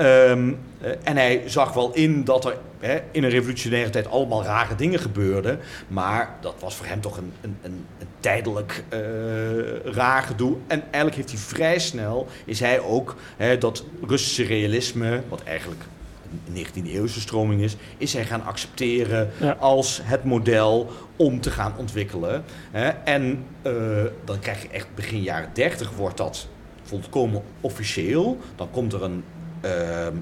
[0.00, 4.44] Um, uh, en hij zag wel in dat er hè, in een revolutionaire tijd allemaal
[4.44, 5.58] rare dingen gebeurden.
[5.88, 9.00] Maar dat was voor hem toch een, een, een, een tijdelijk uh,
[9.84, 10.56] raar gedoe.
[10.66, 15.80] En eigenlijk heeft hij vrij snel, is hij ook hè, dat Russische realisme, wat eigenlijk
[16.46, 19.56] een 19e eeuwse stroming is, is hij gaan accepteren ja.
[19.58, 22.44] als het model om te gaan ontwikkelen.
[22.70, 22.88] Hè.
[22.88, 23.72] En uh,
[24.24, 26.48] dan krijg je echt begin jaren 30 wordt dat
[26.82, 28.38] volkomen officieel.
[28.56, 29.24] Dan komt er een,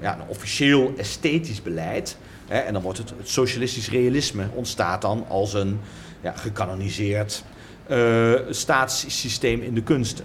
[0.01, 2.16] ja, een officieel esthetisch beleid.
[2.47, 5.78] Hè, en dan wordt het, het socialistisch realisme ontstaat dan als een
[6.20, 7.45] ja, gecanoniseerd
[7.91, 10.24] uh, staatssysteem in de kunsten.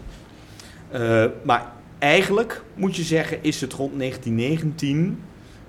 [0.94, 5.24] Uh, maar eigenlijk moet je zeggen, is het rond 1919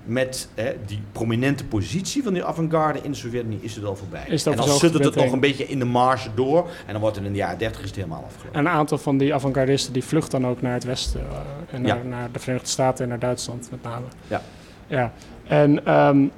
[0.05, 0.49] met
[0.85, 4.25] die prominente positie van die avant-garde in de Sovjet-Unie is het al voorbij.
[4.27, 7.15] Is en dan zit het nog een beetje in de marge door en dan wordt
[7.15, 8.59] het in de jaren 30 is het helemaal afgelopen.
[8.59, 11.37] Een aantal van die avant-gardisten die vluchten dan ook naar het westen uh,
[11.71, 14.05] en naar, naar, de Verenigde Staten en naar Duitsland met name.
[14.27, 14.41] Ja.
[14.87, 15.11] Ja.
[15.47, 16.31] En um,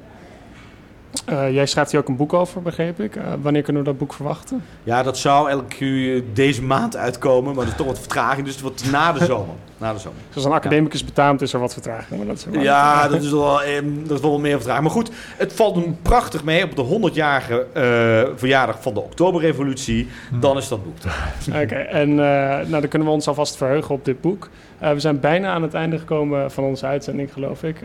[1.30, 3.16] uh, jij schrijft hier ook een boek over, begreep ik.
[3.16, 4.64] Uh, wanneer kunnen we dat boek verwachten?
[4.84, 8.64] Ja, dat zou elke deze maand uitkomen, maar er is toch wat vertraging, dus het
[8.64, 9.56] wordt na de zomer.
[9.78, 10.20] na de zomer.
[10.30, 11.06] Zoals een academicus ja.
[11.06, 12.18] betaamt is er wat vertraging.
[12.18, 14.84] Maar dat is ja, dat is, wel, eh, dat is wel meer vertraging.
[14.84, 20.08] Maar goed, het valt hem prachtig mee op de 100-jarige uh, verjaardag van de Oktoberrevolutie.
[20.30, 20.40] Hmm.
[20.40, 20.96] Dan is dat boek
[21.50, 24.50] Oké, okay, en nou, dan kunnen we ons alvast verheugen op dit boek.
[24.80, 27.78] we zijn bijna aan het einde gekomen van onze uitzending, geloof ik.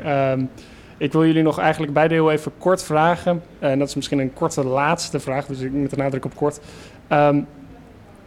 [1.00, 3.42] Ehm, ik wil jullie nog eigenlijk beide heel even kort vragen.
[3.58, 6.60] En dat is misschien een korte laatste vraag, dus ik met de nadruk op kort.
[7.12, 7.46] Um,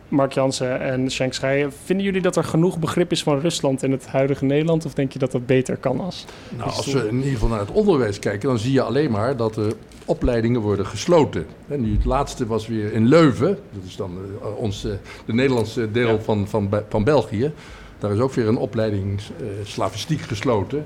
[0.07, 3.91] Mark Jansen en Shank Scheijen, vinden jullie dat er genoeg begrip is van Rusland in
[3.91, 4.85] het huidige Nederland?
[4.85, 6.25] Of denk je dat dat beter kan als?
[6.57, 9.37] Nou, als we in ieder geval naar het onderwijs kijken, dan zie je alleen maar
[9.37, 11.45] dat de opleidingen worden gesloten.
[11.67, 14.91] En nu het laatste was weer in Leuven, dat is dan uh, ons, uh,
[15.25, 16.19] de Nederlandse deel ja.
[16.19, 17.51] van, van, van België.
[17.99, 20.85] Daar is ook weer een opleiding uh, slavistiek gesloten.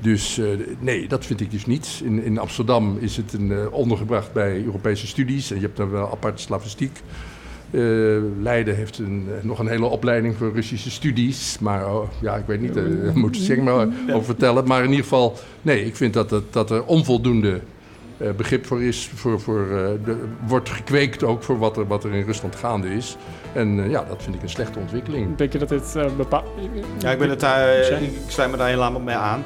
[0.00, 0.46] Dus uh,
[0.78, 2.00] nee, dat vind ik dus niet.
[2.04, 5.50] In, in Amsterdam is het een, uh, ondergebracht bij Europese studies.
[5.50, 7.00] En je hebt dan wel aparte slavistiek.
[7.70, 11.58] Uh, Leiden heeft een, nog een hele opleiding voor Russische studies.
[11.58, 14.66] Maar oh, ja, ik weet niet, daar moet ik maar over vertellen.
[14.66, 17.60] Maar in ieder geval, nee, ik vind dat, dat, dat er onvoldoende
[18.18, 19.10] uh, begrip voor is.
[19.14, 20.16] Voor, voor, uh, de,
[20.46, 23.16] wordt gekweekt ook voor wat er, wat er in Rusland gaande is.
[23.52, 25.36] En uh, ja, dat vind ik een slechte ontwikkeling.
[25.36, 26.44] Denk je dat dit bepaalt...
[26.98, 29.44] Ja, ik, ben het daar, ik sluit me daar helemaal mee aan.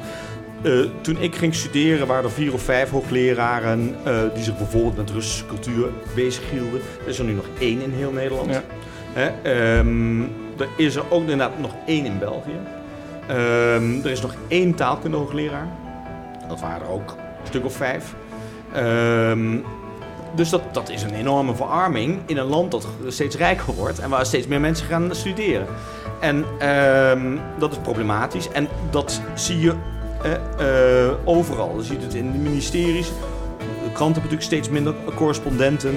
[0.62, 4.96] Uh, toen ik ging studeren waren er vier of vijf hoogleraren uh, die zich bijvoorbeeld
[4.96, 6.80] met Russische cultuur bezighielden.
[7.02, 8.61] Er is er nu nog één in heel Nederland.
[9.14, 9.32] Ja.
[9.78, 10.22] Um,
[10.58, 12.58] er is er ook inderdaad nog één in België.
[13.30, 15.68] Um, er is nog één taalkunde hoogleraar.
[16.48, 18.14] Dat waren er ook een stuk of vijf.
[18.76, 19.64] Um,
[20.34, 24.11] dus dat, dat is een enorme verarming in een land dat steeds rijker wordt en
[24.11, 25.66] waar steeds meer mensen gaan studeren.
[26.20, 26.44] En
[27.58, 28.48] dat is problematisch.
[28.48, 29.74] En dat zie je
[31.24, 31.76] overal.
[31.76, 33.06] Je ziet het in de ministeries.
[33.58, 35.94] De kranten hebben natuurlijk steeds minder correspondenten.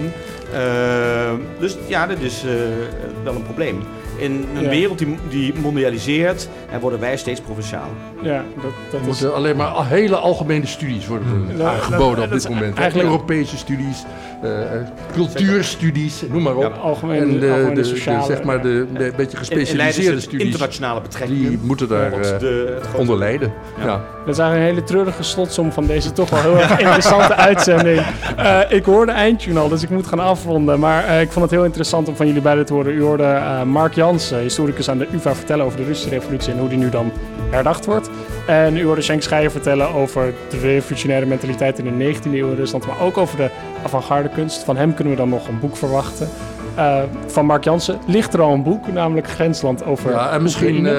[0.53, 2.43] Uh, dus ja, dat is
[3.23, 3.81] wel een probleem.
[4.17, 4.69] In een ja.
[4.69, 7.89] wereld die, die mondialiseert, en worden wij steeds provinciaal.
[8.21, 11.61] Ja, dat, dat er moeten alleen maar hele algemene studies worden hmm.
[11.61, 12.77] aangeboden op dit moment.
[12.77, 13.09] Eigenlijk...
[13.09, 14.07] Europese studies, eh,
[15.13, 16.61] cultuurstudies, noem maar op.
[16.61, 21.49] Ja, algemeen, en de, de, de, sociale, zeg maar de, beetje gespecialiseerde studies, internationale betrekkingen.
[21.49, 22.39] die moeten daar eh,
[22.97, 23.53] onder lijden.
[23.77, 23.85] Ja.
[23.85, 24.01] Ja.
[24.25, 28.01] Dat is eigenlijk een hele treurige slotsom van deze toch wel heel erg interessante uitzending.
[28.37, 30.79] Eh, ik hoorde eindtune al, dus ik moet gaan afronden.
[30.79, 32.93] Maar eh, ik vond het heel interessant om van jullie beiden te horen.
[32.93, 36.59] U hoorde eh, Mark Jansen, historicus aan de UvA, vertellen over de Russische revolutie en
[36.59, 37.11] hoe die nu dan
[37.53, 38.09] herdacht wordt.
[38.47, 42.55] En u hoorde Schenk Scheijer vertellen over de revolutionaire mentaliteit in de 19e eeuw in
[42.55, 43.49] Rusland, maar ook over de
[43.85, 44.63] avant-garde kunst.
[44.63, 46.29] Van hem kunnen we dan nog een boek verwachten.
[46.75, 50.85] Eh, van Mark Jansen ligt er al een boek, namelijk Grensland over Ja, en misschien
[50.85, 50.95] eh,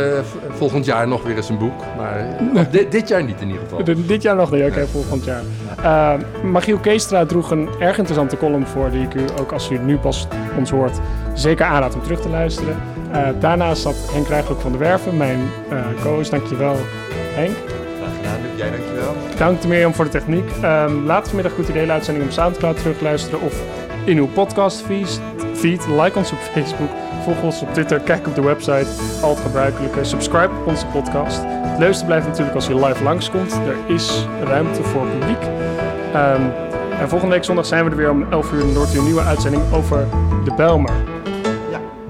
[0.57, 1.81] volgend jaar nog weer eens een boek.
[1.97, 2.27] Maar
[2.71, 3.85] di- dit jaar niet in ieder geval.
[3.85, 5.43] De- Dit jaar nog niet, oké, volgend jaar.
[5.83, 6.13] Eh
[6.45, 9.97] Magiel Keestra droeg een erg interessante column voor, die ik u ook als u nu
[9.97, 10.27] pas
[10.59, 10.99] ons hoort,
[11.35, 12.77] zeker aanraad om terug te luisteren.
[13.15, 16.31] Eh, daarnaast zat Henk Rijgelijk van der Werven, mijn eh co-host.
[16.31, 16.77] Dankjewel,
[17.35, 17.57] Henk.
[17.99, 18.51] Graag gedaan, Luc.
[18.57, 19.15] Jij dankjewel.
[19.37, 20.51] Dank Mirjam voor de techniek.
[20.63, 23.63] Ehm laat vanmiddag goed idee de uitzending op Soundcloud terugluisteren of
[24.05, 25.21] in uw podcast feed.
[25.55, 25.87] feed.
[25.87, 26.91] Like ons op Facebook,
[27.25, 28.87] volg ons op Twitter, kijk op de website,
[29.23, 30.05] al het gebruikelijke.
[30.05, 31.41] Subscribe op onze podcast.
[31.47, 33.53] Het leukste blijft natuurlijk als je live langskomt.
[33.53, 35.43] Er is ruimte voor publiek.
[36.13, 36.43] Ehm,
[37.01, 38.61] en volgende week zondag zijn we er weer om 11 uur.
[38.61, 40.07] Dan hoort u een nieuwe uitzending over
[40.45, 40.93] de Bijlmer.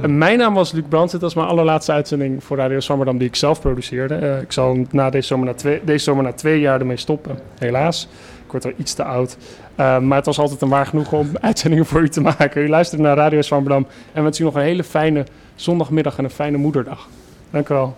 [0.04, 1.12] En mijn naam was Luc Brandt.
[1.12, 4.14] Dit was mijn allerlaatste uitzending voor Radio Zwammerdam die ik zelf produceerde.
[4.14, 8.08] Eh, ik zal na deze, zomer na twee, deze zomer na jaar ermee stoppen, helaas.
[8.44, 9.36] Ik word wel iets te oud.
[9.74, 12.62] Eh, maar het was altijd een waar genoegen om uitzendingen voor u te maken.
[12.62, 15.24] U luistert naar Radio Zwammerdam en wens u nog een hele fijne
[15.54, 17.08] zondagmiddag en een fijne moederdag.
[17.50, 17.96] Dank u wel.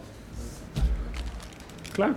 [1.92, 2.14] Klaar?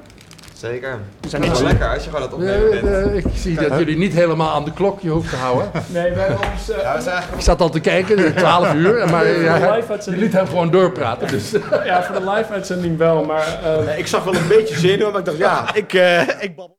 [0.60, 1.00] Zeker.
[1.22, 3.08] Het is niet wel lekker als je gewoon Eh, opnemen bent.
[3.08, 5.72] eh, ik zie dat jullie niet helemaal aan de klokje hoeft te houden.
[5.88, 6.70] Nee, hebben ons...
[6.70, 9.10] eh, Ja, eigenlijk Ik zat al te kijken, 12 uur.
[9.10, 11.28] Maar de ja, je liet hem gewoon doorpraten.
[11.28, 11.52] Dus.
[11.86, 13.60] ja, voor de live uitzending wel, maar...
[13.88, 16.78] eh, Ik zag wel een beetje zenuwen, maar ik dacht, ja, ik, eh, ik babbel.